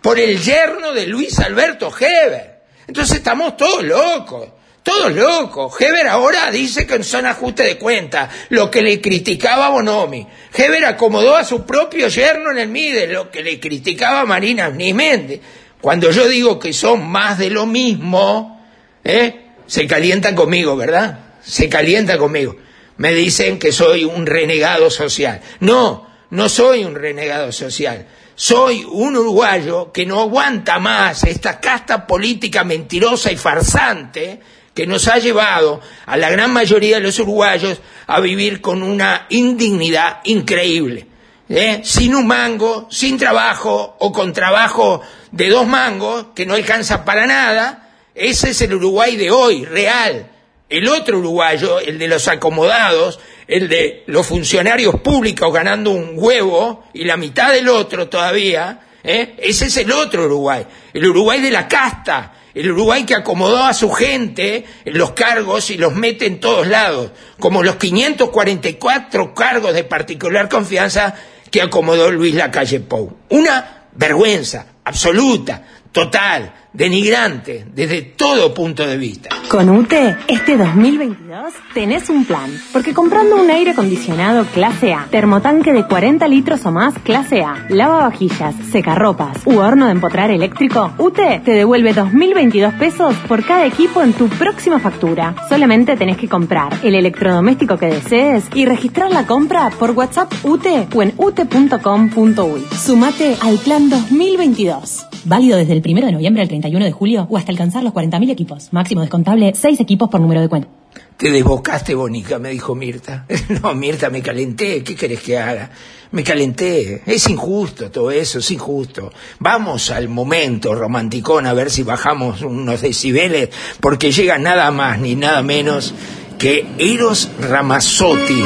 por 0.00 0.16
el 0.20 0.40
yerno 0.40 0.92
de 0.92 1.08
Luis 1.08 1.40
Alberto 1.40 1.92
Heber. 1.92 2.60
Entonces 2.86 3.16
estamos 3.16 3.56
todos 3.56 3.82
locos, 3.82 4.48
todos 4.84 5.12
locos. 5.12 5.74
Heber 5.80 6.06
ahora 6.06 6.48
dice 6.52 6.86
que 6.86 7.02
son 7.02 7.26
ajustes 7.26 7.66
de 7.66 7.78
cuenta, 7.78 8.30
lo 8.50 8.70
que 8.70 8.80
le 8.80 9.00
criticaba 9.00 9.70
Bonomi. 9.70 10.24
Heber 10.54 10.84
acomodó 10.84 11.34
a 11.34 11.44
su 11.44 11.66
propio 11.66 12.06
yerno 12.06 12.52
en 12.52 12.58
el 12.58 12.68
MIDE, 12.68 13.08
lo 13.08 13.28
que 13.28 13.42
le 13.42 13.58
criticaba 13.58 14.24
Marina 14.24 14.70
Méndez. 14.70 15.40
Cuando 15.80 16.12
yo 16.12 16.28
digo 16.28 16.60
que 16.60 16.72
son 16.72 17.08
más 17.08 17.38
de 17.38 17.50
lo 17.50 17.66
mismo, 17.66 18.64
¿eh? 19.02 19.46
se 19.66 19.88
calientan 19.88 20.36
conmigo, 20.36 20.76
¿verdad? 20.76 21.18
Se 21.42 21.68
calientan 21.68 22.18
conmigo. 22.18 22.54
Me 22.98 23.12
dicen 23.12 23.58
que 23.58 23.72
soy 23.72 24.04
un 24.04 24.26
renegado 24.26 24.90
social. 24.90 25.40
No, 25.58 26.06
no 26.30 26.48
soy 26.48 26.84
un 26.84 26.94
renegado 26.94 27.50
social. 27.50 28.06
Soy 28.40 28.86
un 28.88 29.16
uruguayo 29.16 29.90
que 29.90 30.06
no 30.06 30.20
aguanta 30.20 30.78
más 30.78 31.24
esta 31.24 31.58
casta 31.58 32.06
política 32.06 32.62
mentirosa 32.62 33.32
y 33.32 33.36
farsante 33.36 34.38
que 34.72 34.86
nos 34.86 35.08
ha 35.08 35.18
llevado 35.18 35.80
a 36.06 36.16
la 36.16 36.30
gran 36.30 36.52
mayoría 36.52 36.98
de 36.98 37.02
los 37.02 37.18
uruguayos 37.18 37.80
a 38.06 38.20
vivir 38.20 38.60
con 38.60 38.84
una 38.84 39.26
indignidad 39.30 40.20
increíble. 40.22 41.08
¿eh? 41.48 41.80
Sin 41.82 42.14
un 42.14 42.28
mango, 42.28 42.86
sin 42.92 43.18
trabajo 43.18 43.96
o 43.98 44.12
con 44.12 44.32
trabajo 44.32 45.02
de 45.32 45.48
dos 45.48 45.66
mangos 45.66 46.26
que 46.36 46.46
no 46.46 46.54
alcanza 46.54 47.04
para 47.04 47.26
nada. 47.26 47.90
Ese 48.14 48.50
es 48.50 48.62
el 48.62 48.74
Uruguay 48.74 49.16
de 49.16 49.32
hoy, 49.32 49.64
real. 49.64 50.30
El 50.68 50.86
otro 50.86 51.18
uruguayo, 51.18 51.80
el 51.80 51.98
de 51.98 52.06
los 52.06 52.28
acomodados, 52.28 53.18
el 53.48 53.66
de 53.66 54.04
los 54.06 54.26
funcionarios 54.26 55.00
públicos 55.00 55.52
ganando 55.52 55.90
un 55.90 56.12
huevo 56.14 56.84
y 56.92 57.04
la 57.04 57.16
mitad 57.16 57.52
del 57.52 57.68
otro 57.68 58.08
todavía, 58.08 58.80
¿eh? 59.02 59.34
ese 59.38 59.66
es 59.66 59.76
el 59.78 59.90
otro 59.90 60.26
Uruguay, 60.26 60.66
el 60.92 61.06
Uruguay 61.06 61.40
de 61.40 61.50
la 61.50 61.66
casta, 61.66 62.34
el 62.54 62.70
Uruguay 62.70 63.04
que 63.04 63.14
acomodó 63.14 63.64
a 63.64 63.72
su 63.72 63.90
gente 63.90 64.64
en 64.84 64.98
los 64.98 65.12
cargos 65.12 65.70
y 65.70 65.78
los 65.78 65.94
mete 65.94 66.26
en 66.26 66.40
todos 66.40 66.66
lados, 66.66 67.12
como 67.38 67.62
los 67.62 67.76
544 67.76 69.34
cargos 69.34 69.72
de 69.72 69.84
particular 69.84 70.48
confianza 70.48 71.14
que 71.50 71.62
acomodó 71.62 72.10
Luis 72.10 72.34
Lacalle 72.34 72.80
Pou. 72.80 73.16
Una 73.30 73.86
vergüenza 73.94 74.66
absoluta, 74.84 75.62
total, 75.90 76.68
denigrante 76.72 77.64
desde 77.72 78.02
todo 78.02 78.52
punto 78.52 78.86
de 78.86 78.96
vista. 78.96 79.37
Con 79.48 79.70
UTE, 79.70 80.14
este 80.28 80.58
2022 80.58 81.54
tenés 81.72 82.10
un 82.10 82.26
plan, 82.26 82.50
porque 82.70 82.92
comprando 82.92 83.36
un 83.36 83.50
aire 83.50 83.70
acondicionado 83.70 84.44
clase 84.44 84.92
A, 84.92 85.06
termotanque 85.10 85.72
de 85.72 85.86
40 85.86 86.28
litros 86.28 86.66
o 86.66 86.70
más 86.70 86.92
clase 86.98 87.42
A, 87.42 87.64
lavavajillas, 87.70 88.54
secarropas 88.70 89.38
u 89.46 89.56
horno 89.56 89.86
de 89.86 89.92
empotrar 89.92 90.30
eléctrico, 90.30 90.92
UTE 90.98 91.40
te 91.42 91.52
devuelve 91.52 91.94
2.022 91.94 92.78
pesos 92.78 93.16
por 93.26 93.42
cada 93.42 93.64
equipo 93.64 94.02
en 94.02 94.12
tu 94.12 94.28
próxima 94.28 94.80
factura. 94.80 95.34
Solamente 95.48 95.96
tenés 95.96 96.18
que 96.18 96.28
comprar 96.28 96.74
el 96.82 96.94
electrodoméstico 96.94 97.78
que 97.78 97.86
desees 97.86 98.44
y 98.54 98.66
registrar 98.66 99.10
la 99.10 99.26
compra 99.26 99.70
por 99.70 99.92
WhatsApp 99.92 100.30
UTE 100.44 100.88
o 100.94 101.02
en 101.02 101.14
ute.com.uy. 101.16 102.66
Sumate 102.76 103.34
al 103.40 103.56
plan 103.58 103.88
2022. 103.88 105.06
Válido 105.24 105.56
desde 105.56 105.72
el 105.72 105.82
1 105.84 106.06
de 106.06 106.12
noviembre 106.12 106.42
al 106.42 106.48
31 106.48 106.84
de 106.84 106.92
julio 106.92 107.26
o 107.30 107.36
hasta 107.36 107.52
alcanzar 107.52 107.82
los 107.82 107.92
40.000 107.92 108.30
equipos. 108.30 108.72
Máximo 108.72 109.00
descontable 109.00 109.52
6 109.54 109.80
equipos 109.80 110.08
por 110.08 110.20
número 110.20 110.40
de 110.40 110.48
cuenta. 110.48 110.68
Te 111.16 111.30
desbocaste, 111.30 111.94
Bonica, 111.94 112.38
me 112.38 112.50
dijo 112.50 112.74
Mirta. 112.74 113.26
No, 113.62 113.74
Mirta, 113.74 114.08
me 114.10 114.22
calenté. 114.22 114.84
¿Qué 114.84 114.94
querés 114.94 115.20
que 115.20 115.38
haga? 115.38 115.70
Me 116.12 116.22
calenté. 116.22 117.02
Es 117.06 117.28
injusto 117.28 117.90
todo 117.90 118.10
eso, 118.10 118.38
es 118.38 118.50
injusto. 118.50 119.12
Vamos 119.40 119.90
al 119.90 120.08
momento 120.08 120.74
romanticón 120.74 121.46
a 121.46 121.52
ver 121.52 121.70
si 121.70 121.82
bajamos 121.82 122.42
unos 122.42 122.80
decibeles, 122.80 123.50
porque 123.80 124.12
llega 124.12 124.38
nada 124.38 124.70
más 124.70 125.00
ni 125.00 125.16
nada 125.16 125.42
menos 125.42 125.92
que 126.38 126.64
Eros 126.78 127.28
Ramazzotti. 127.40 128.42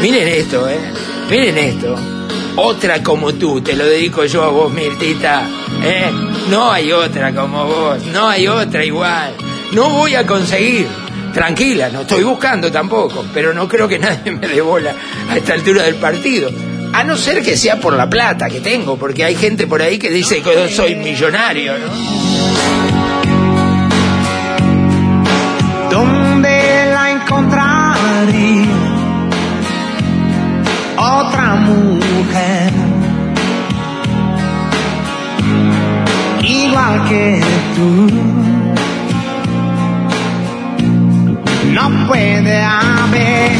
Miren 0.00 0.28
esto, 0.28 0.68
¿eh? 0.68 0.78
Miren 1.28 1.58
esto. 1.58 1.96
Otra 2.56 3.02
como 3.02 3.34
tú, 3.34 3.60
te 3.60 3.74
lo 3.74 3.84
dedico 3.84 4.24
yo 4.24 4.42
a 4.42 4.48
vos, 4.48 4.72
Mirtita. 4.72 5.46
¿eh? 5.82 6.10
No 6.48 6.72
hay 6.72 6.90
otra 6.90 7.34
como 7.34 7.66
vos, 7.66 8.02
no 8.06 8.28
hay 8.28 8.48
otra 8.48 8.82
igual. 8.82 9.34
No 9.72 9.90
voy 9.90 10.14
a 10.14 10.26
conseguir. 10.26 10.86
Tranquila, 11.34 11.90
no 11.90 12.00
estoy 12.00 12.22
buscando 12.22 12.72
tampoco, 12.72 13.26
pero 13.34 13.52
no 13.52 13.68
creo 13.68 13.86
que 13.86 13.98
nadie 14.00 14.32
me 14.32 14.48
dé 14.48 14.62
bola 14.62 14.94
a 15.28 15.36
esta 15.36 15.52
altura 15.52 15.82
del 15.82 15.96
partido. 15.96 16.50
A 16.94 17.04
no 17.04 17.14
ser 17.18 17.42
que 17.42 17.58
sea 17.58 17.78
por 17.78 17.92
la 17.92 18.08
plata 18.08 18.48
que 18.48 18.60
tengo, 18.60 18.96
porque 18.96 19.22
hay 19.22 19.34
gente 19.34 19.66
por 19.66 19.82
ahí 19.82 19.98
que 19.98 20.10
dice 20.10 20.40
que 20.40 20.70
soy 20.70 20.94
millonario, 20.94 21.74
¿no? 21.76 21.86
¿Dónde 25.90 26.90
la 26.90 27.10
encontraría? 27.10 28.75
Otra 31.08 31.54
mujer. 31.54 32.72
Igual 36.42 37.08
que 37.08 37.40
tú. 37.76 38.08
No 41.72 42.06
puede 42.08 42.62
haber 42.62 43.52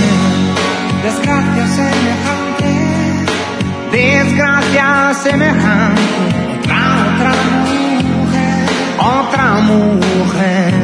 desgracia 1.05 1.67
semejante, 1.69 2.71
desgracia 3.93 5.15
semejante, 5.23 6.03
otra, 6.65 6.83
otra 6.99 7.33
mujer, 8.11 8.65
otra 8.99 9.47
mujer, 9.71 10.75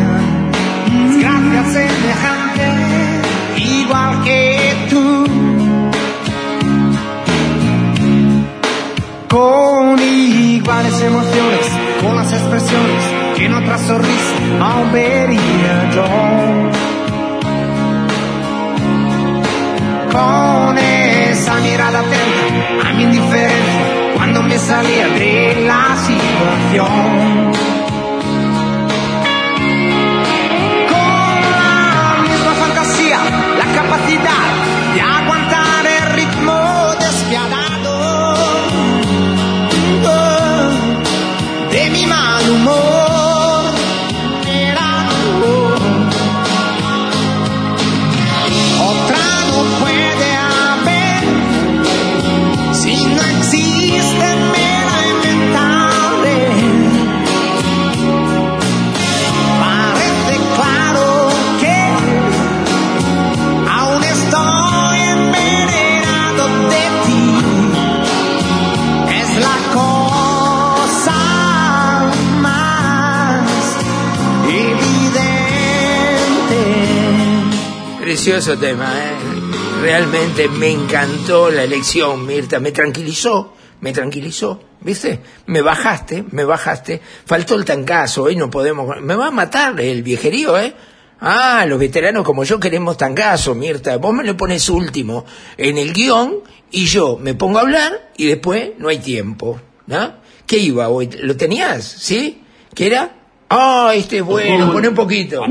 desgracia 1.08 1.64
semejante, 1.72 2.41
expresiones 12.32 13.04
que 13.36 13.46
en 13.46 13.54
otra 13.54 13.78
sonrisa 13.78 14.34
aún 14.60 14.92
vería 14.92 15.90
yo. 15.94 16.04
Con 20.12 20.78
esa 20.78 21.54
mirada 21.60 22.00
atenta 22.00 22.88
a 22.88 22.92
mi 22.92 23.02
indiferencia 23.04 23.82
cuando 24.16 24.42
me 24.42 24.58
salía 24.58 25.08
de 25.08 25.64
la 25.66 25.96
situación. 25.96 27.81
Precioso 78.22 78.56
tema, 78.56 78.86
¿eh? 78.86 79.80
Realmente 79.80 80.48
me 80.48 80.70
encantó 80.70 81.50
la 81.50 81.64
elección, 81.64 82.24
Mirta. 82.24 82.60
Me 82.60 82.70
tranquilizó, 82.70 83.54
me 83.80 83.92
tranquilizó. 83.92 84.62
¿Viste? 84.80 85.18
Me 85.46 85.60
bajaste, 85.60 86.26
me 86.30 86.44
bajaste. 86.44 87.02
Faltó 87.26 87.56
el 87.56 87.64
tancazo, 87.64 88.22
hoy 88.22 88.36
no 88.36 88.48
podemos. 88.48 89.00
Me 89.00 89.16
va 89.16 89.26
a 89.26 89.30
matar 89.32 89.80
el 89.80 90.04
viejerío, 90.04 90.56
¿eh? 90.56 90.72
Ah, 91.20 91.66
los 91.66 91.80
veteranos 91.80 92.22
como 92.24 92.44
yo 92.44 92.60
queremos 92.60 92.96
tangazo, 92.96 93.56
Mirta. 93.56 93.96
Vos 93.96 94.14
me 94.14 94.22
lo 94.22 94.36
pones 94.36 94.68
último 94.68 95.24
en 95.56 95.76
el 95.76 95.92
guion 95.92 96.44
y 96.70 96.86
yo 96.86 97.18
me 97.20 97.34
pongo 97.34 97.58
a 97.58 97.62
hablar 97.62 98.12
y 98.16 98.26
después 98.26 98.70
no 98.78 98.88
hay 98.88 99.00
tiempo. 99.00 99.60
¿No? 99.88 100.14
¿Qué 100.46 100.58
iba 100.58 100.88
hoy? 100.90 101.10
¿Lo 101.22 101.36
tenías? 101.36 101.82
¿Sí? 101.82 102.44
¿Qué 102.72 102.86
era? 102.86 103.21
Ah, 103.54 103.92
este 103.94 104.16
es 104.16 104.24
bueno, 104.24 104.72
pone 104.72 104.88
un 104.88 104.94
poquito. 104.94 105.44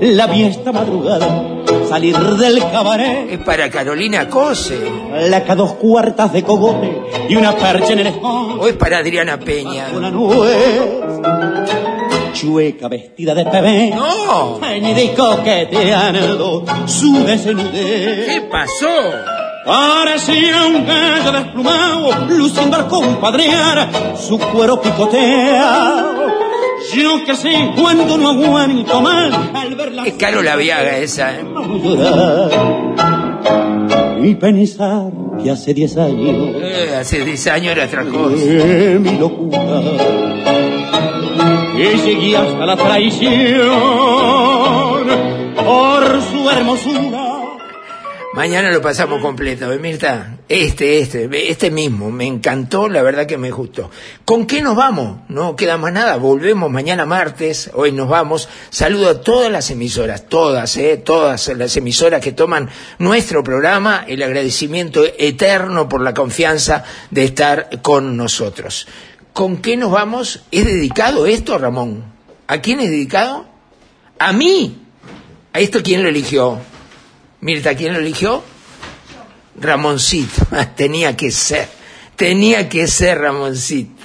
La 0.00 0.28
fiesta 0.28 0.72
madrugada, 0.72 1.44
salir 1.86 2.16
del 2.16 2.58
cabaret. 2.60 3.30
Es 3.32 3.38
para 3.40 3.68
Carolina 3.68 4.30
Cose. 4.30 4.78
Laca 5.28 5.54
dos 5.54 5.74
cuartas 5.74 6.32
de 6.32 6.42
cogote 6.42 7.02
y 7.28 7.36
una 7.36 7.52
percha 7.52 7.92
en 7.92 7.98
el 7.98 8.06
escote. 8.06 8.54
O 8.60 8.66
es 8.66 8.74
para 8.76 8.96
Adriana 8.98 9.38
Peña. 9.38 9.88
Una 9.94 10.10
nuez 10.10 11.10
chueca 12.32 12.88
vestida 12.88 13.34
de 13.34 13.44
bebé. 13.44 13.90
No. 13.94 14.58
Y 14.64 15.08
coqueteando 15.08 16.64
su 16.86 17.24
desnudez. 17.26 18.26
¿Qué 18.26 18.40
pasó? 18.50 18.86
Parecía 19.66 20.64
un 20.64 20.86
gallo 20.86 21.30
desplumado, 21.30 22.26
luciendo 22.26 22.76
al 22.78 22.88
compadrear 22.88 24.16
su 24.16 24.38
cuero 24.38 24.80
picoteado. 24.80 26.27
Yo 26.94 27.24
que 27.24 27.36
sé 27.36 27.52
cuando 27.76 28.16
no 28.16 28.30
aguanto 28.30 29.00
mal 29.00 29.32
al 29.54 29.74
verla. 29.74 30.04
Es 30.04 30.14
caro 30.14 30.42
la 30.42 30.56
viaga 30.56 30.98
esa, 30.98 31.34
¿eh? 31.34 31.44
Y 34.22 34.34
pensar 34.34 35.12
que 35.42 35.50
hace 35.50 35.74
10 35.74 35.96
años. 35.98 36.56
Eh, 36.60 36.96
hace 36.98 37.24
10 37.24 37.46
años 37.48 37.72
era 37.72 37.84
otra 37.84 38.04
cosa. 38.04 38.42
Eh, 38.44 38.98
mi 39.00 39.18
locura. 39.18 39.82
Y 41.78 41.98
seguía 41.98 42.42
hasta 42.42 42.66
la 42.66 42.76
traición 42.76 43.32
por 45.54 46.22
su 46.22 46.50
hermosura. 46.50 47.17
Mañana 48.38 48.70
lo 48.70 48.80
pasamos 48.80 49.20
completo, 49.20 49.72
¿eh, 49.72 49.80
Mirta? 49.80 50.36
Este, 50.48 51.00
este, 51.00 51.50
este 51.50 51.72
mismo, 51.72 52.08
me 52.12 52.24
encantó, 52.24 52.88
la 52.88 53.02
verdad 53.02 53.26
que 53.26 53.36
me 53.36 53.50
gustó. 53.50 53.90
¿Con 54.24 54.46
qué 54.46 54.62
nos 54.62 54.76
vamos? 54.76 55.22
No 55.28 55.56
queda 55.56 55.76
más 55.76 55.92
nada, 55.92 56.18
volvemos 56.18 56.70
mañana 56.70 57.04
martes, 57.04 57.68
hoy 57.74 57.90
nos 57.90 58.08
vamos. 58.08 58.48
Saludo 58.70 59.08
a 59.08 59.20
todas 59.22 59.50
las 59.50 59.72
emisoras, 59.72 60.28
todas, 60.28 60.76
eh, 60.76 60.98
todas 60.98 61.48
las 61.48 61.76
emisoras 61.76 62.20
que 62.20 62.30
toman 62.30 62.70
nuestro 63.00 63.42
programa, 63.42 64.04
el 64.06 64.22
agradecimiento 64.22 65.02
eterno 65.18 65.88
por 65.88 66.00
la 66.00 66.14
confianza 66.14 66.84
de 67.10 67.24
estar 67.24 67.82
con 67.82 68.16
nosotros. 68.16 68.86
¿Con 69.32 69.56
qué 69.56 69.76
nos 69.76 69.90
vamos? 69.90 70.44
¿Es 70.52 70.64
dedicado 70.64 71.26
esto, 71.26 71.58
Ramón? 71.58 72.04
¿A 72.46 72.60
quién 72.60 72.78
es 72.78 72.88
dedicado? 72.88 73.46
¿A 74.16 74.32
mí? 74.32 74.80
¿A 75.52 75.58
esto 75.58 75.82
quién 75.82 76.04
lo 76.04 76.08
eligió? 76.08 76.60
Mirta, 77.40 77.74
¿quién 77.74 77.92
lo 77.92 78.00
eligió? 78.00 78.42
Ramoncito. 79.60 80.46
Tenía 80.76 81.16
que 81.16 81.30
ser. 81.30 81.68
Tenía 82.16 82.68
que 82.68 82.86
ser 82.86 83.18
Ramoncito. 83.18 84.02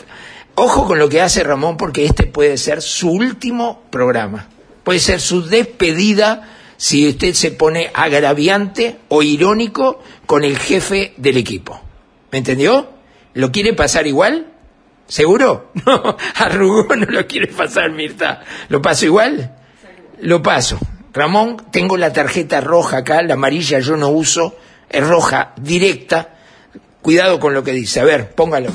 Ojo 0.56 0.86
con 0.86 1.00
lo 1.00 1.10
que 1.10 1.22
hace 1.22 1.44
Ramón 1.44 1.78
porque 1.78 2.06
este 2.06 2.26
puede 2.26 2.58
ser 2.58 2.82
su 2.82 3.10
último 3.10 3.84
programa. 3.90 4.50
Puede 4.84 5.00
ser 5.00 5.20
su 5.20 5.44
despedida 5.44 6.50
si 6.78 7.08
usted 7.08 7.34
se 7.34 7.52
pone 7.52 7.90
agraviante 7.94 9.00
o 9.08 9.24
irónico 9.24 10.04
con 10.28 10.44
el 10.44 10.58
jefe 10.58 11.14
del 11.18 11.38
equipo. 11.38 11.82
¿Me 12.32 12.40
entendió? 12.40 12.90
¿Lo 13.34 13.52
quiere 13.52 13.74
pasar 13.74 14.06
igual? 14.06 14.48
¿Seguro? 15.08 15.72
No, 15.86 16.18
arrugó, 16.36 16.96
no 16.96 17.06
lo 17.08 17.26
quiere 17.28 17.48
pasar, 17.48 17.92
Mirta. 17.92 18.44
¿Lo 18.70 18.82
paso 18.82 19.06
igual? 19.06 19.56
Lo 20.20 20.42
paso. 20.42 20.80
Ramón, 21.14 21.58
tengo 21.70 21.96
la 21.96 22.12
tarjeta 22.12 22.60
roja 22.60 22.98
acá, 22.98 23.22
la 23.22 23.36
amarilla 23.36 23.80
yo 23.80 23.96
no 23.96 24.10
uso, 24.10 24.56
es 24.90 25.08
roja, 25.08 25.54
directa. 25.58 26.30
Cuidado 27.04 27.40
con 27.40 27.54
lo 27.54 27.64
que 27.64 27.72
dice. 27.72 28.00
A 28.00 28.04
ver, 28.04 28.32
póngalo. 28.32 28.72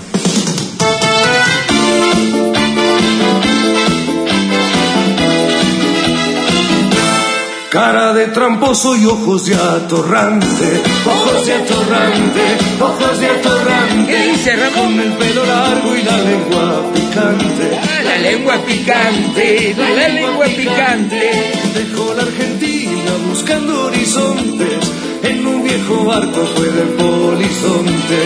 Cara 7.70 8.12
de 8.12 8.26
tramposo 8.28 8.96
y 8.96 9.04
ojos 9.06 9.46
de 9.46 9.54
atorrante, 9.54 10.82
ojos 11.06 11.46
de 11.46 11.54
atorrante, 11.54 12.58
ojos 12.80 13.20
de 13.20 13.26
atorrante. 13.26 14.12
¿Qué 14.12 14.28
dice 14.30 14.56
Ramón? 14.56 14.92
Con 14.92 15.00
el 15.00 15.12
pelo 15.14 15.44
largo 15.44 15.96
y 15.96 16.02
la 16.02 16.16
lengua 16.18 16.92
picante. 16.94 17.97
La 18.18 18.32
lengua 18.32 18.56
picante, 18.66 19.76
la 19.78 20.08
lengua 20.08 20.46
picante. 20.46 21.52
Dejó 21.72 22.14
la 22.14 22.22
Argentina 22.22 23.12
buscando 23.28 23.84
horizontes. 23.84 24.90
En 25.22 25.46
un 25.46 25.62
viejo 25.62 26.04
barco 26.04 26.44
fue 26.56 26.66
de 26.66 26.82
polizonte. 26.96 28.18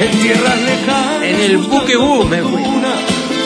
En 0.00 0.20
tierras 0.20 0.60
lejanas. 0.62 1.22
En 1.22 1.40
el 1.42 1.58
buque 1.58 1.96
boom 1.96 2.28
me 2.28 2.42
fui. 2.42 2.62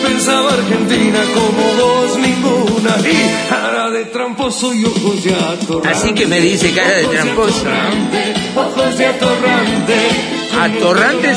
Pensaba 0.03 0.55
Argentina 0.55 1.19
como 1.35 1.75
dos 1.75 2.17
ninguna. 2.17 2.97
Y 3.07 3.51
cara 3.51 3.91
de 3.91 4.07
tramposo 4.07 4.73
y 4.73 4.87
ojos 4.87 5.23
de 5.23 5.35
atorrante. 5.35 5.89
Así 5.91 6.15
que 6.15 6.27
me 6.27 6.41
dice 6.41 6.73
cara 6.73 6.97
de 6.97 7.05
tramposo. 7.05 7.67
Ojos 8.57 8.97
de 8.97 9.07
atorrante. 9.07 9.95
Atorrante 9.95 10.40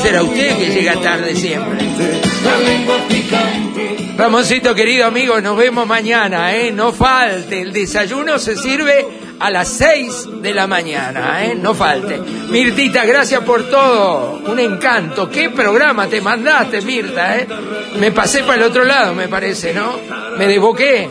será 0.02 0.22
usted 0.22 0.58
que 0.58 0.70
llega 0.70 1.00
tarde 1.00 1.34
siempre. 1.34 1.78
Ramoncito, 4.16 4.74
querido 4.74 5.06
amigo, 5.06 5.40
nos 5.40 5.56
vemos 5.56 5.86
mañana, 5.86 6.54
¿eh? 6.54 6.70
No 6.70 6.92
falte. 6.92 7.62
El 7.62 7.72
desayuno 7.72 8.38
se 8.38 8.56
sirve 8.56 9.06
a 9.40 9.50
las 9.50 9.68
6 9.68 10.42
de 10.42 10.54
la 10.54 10.66
mañana, 10.66 11.44
¿eh? 11.44 11.54
No 11.54 11.74
falte. 11.74 12.20
Mirtita, 12.50 13.04
gracias 13.04 13.42
por 13.42 13.68
todo. 13.68 14.42
Un 14.46 14.58
encanto. 14.60 15.28
¿Qué 15.28 15.50
programa 15.50 16.06
te 16.06 16.20
mandaste, 16.20 16.82
Mirta, 16.82 17.38
eh? 17.38 17.48
Me 17.98 18.12
pasé 18.12 18.44
para 18.44 18.56
el 18.56 18.62
otro 18.62 18.84
lado, 18.84 19.14
me 19.14 19.28
parece, 19.28 19.72
¿no? 19.74 19.98
Me 20.38 20.46
desboqué. 20.46 21.08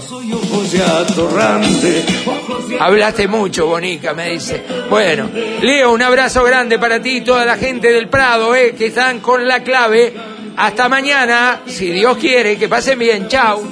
Hablaste 2.79 3.27
mucho, 3.27 3.67
Bonica, 3.67 4.13
me 4.13 4.31
dice. 4.31 4.63
Bueno, 4.89 5.29
Leo, 5.61 5.93
un 5.93 6.01
abrazo 6.01 6.43
grande 6.43 6.79
para 6.79 7.01
ti 7.01 7.17
y 7.17 7.21
toda 7.21 7.45
la 7.45 7.57
gente 7.57 7.91
del 7.91 8.09
Prado, 8.09 8.55
¿eh? 8.55 8.75
Que 8.77 8.87
están 8.87 9.19
con 9.19 9.47
la 9.47 9.63
clave. 9.63 10.13
Hasta 10.55 10.87
mañana, 10.87 11.61
si 11.65 11.89
Dios 11.89 12.17
quiere, 12.17 12.57
que 12.57 12.67
pasen 12.67 12.99
bien. 12.99 13.27
Chao. 13.27 13.63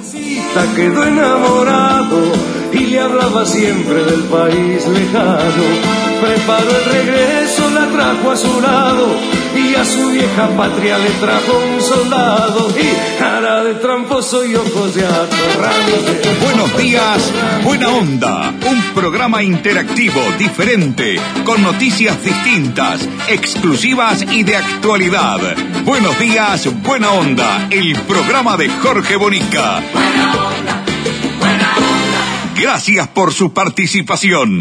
quedó 0.74 1.04
enamorado 1.04 2.32
y 2.72 2.86
le 2.86 3.00
hablaba 3.00 3.44
siempre 3.46 4.04
del 4.04 4.22
país 4.24 4.86
lejano. 4.88 5.64
Preparó 6.20 6.70
el 6.70 6.84
regreso, 6.92 7.70
la 7.70 7.86
trajo 7.88 8.30
a 8.30 8.36
su 8.36 8.60
lado 8.60 9.41
y 9.56 9.74
a 9.74 9.84
su 9.84 10.10
vieja 10.10 10.48
patria 10.56 10.98
le 10.98 11.10
trajo 11.10 11.58
un 11.74 11.80
soldado 11.80 12.70
y 12.78 13.18
cara 13.18 13.64
de 13.64 13.74
tramposo 13.74 14.44
y 14.44 14.54
ojos 14.54 14.94
de 14.94 15.06
atorrante. 15.06 16.36
Buenos 16.42 16.76
días, 16.76 17.32
buena 17.64 17.88
onda. 17.88 18.54
Un 18.70 18.82
programa 18.94 19.42
interactivo, 19.42 20.20
diferente, 20.38 21.20
con 21.44 21.62
noticias 21.62 22.22
distintas, 22.24 23.08
exclusivas 23.28 24.22
y 24.30 24.42
de 24.42 24.56
actualidad. 24.56 25.40
Buenos 25.84 26.18
días, 26.18 26.68
buena 26.82 27.10
onda. 27.10 27.68
El 27.70 27.94
programa 28.00 28.56
de 28.56 28.68
Jorge 28.68 29.16
Bonica. 29.16 29.82
Gracias 32.62 33.08
por 33.08 33.32
su 33.32 33.52
participación. 33.52 34.60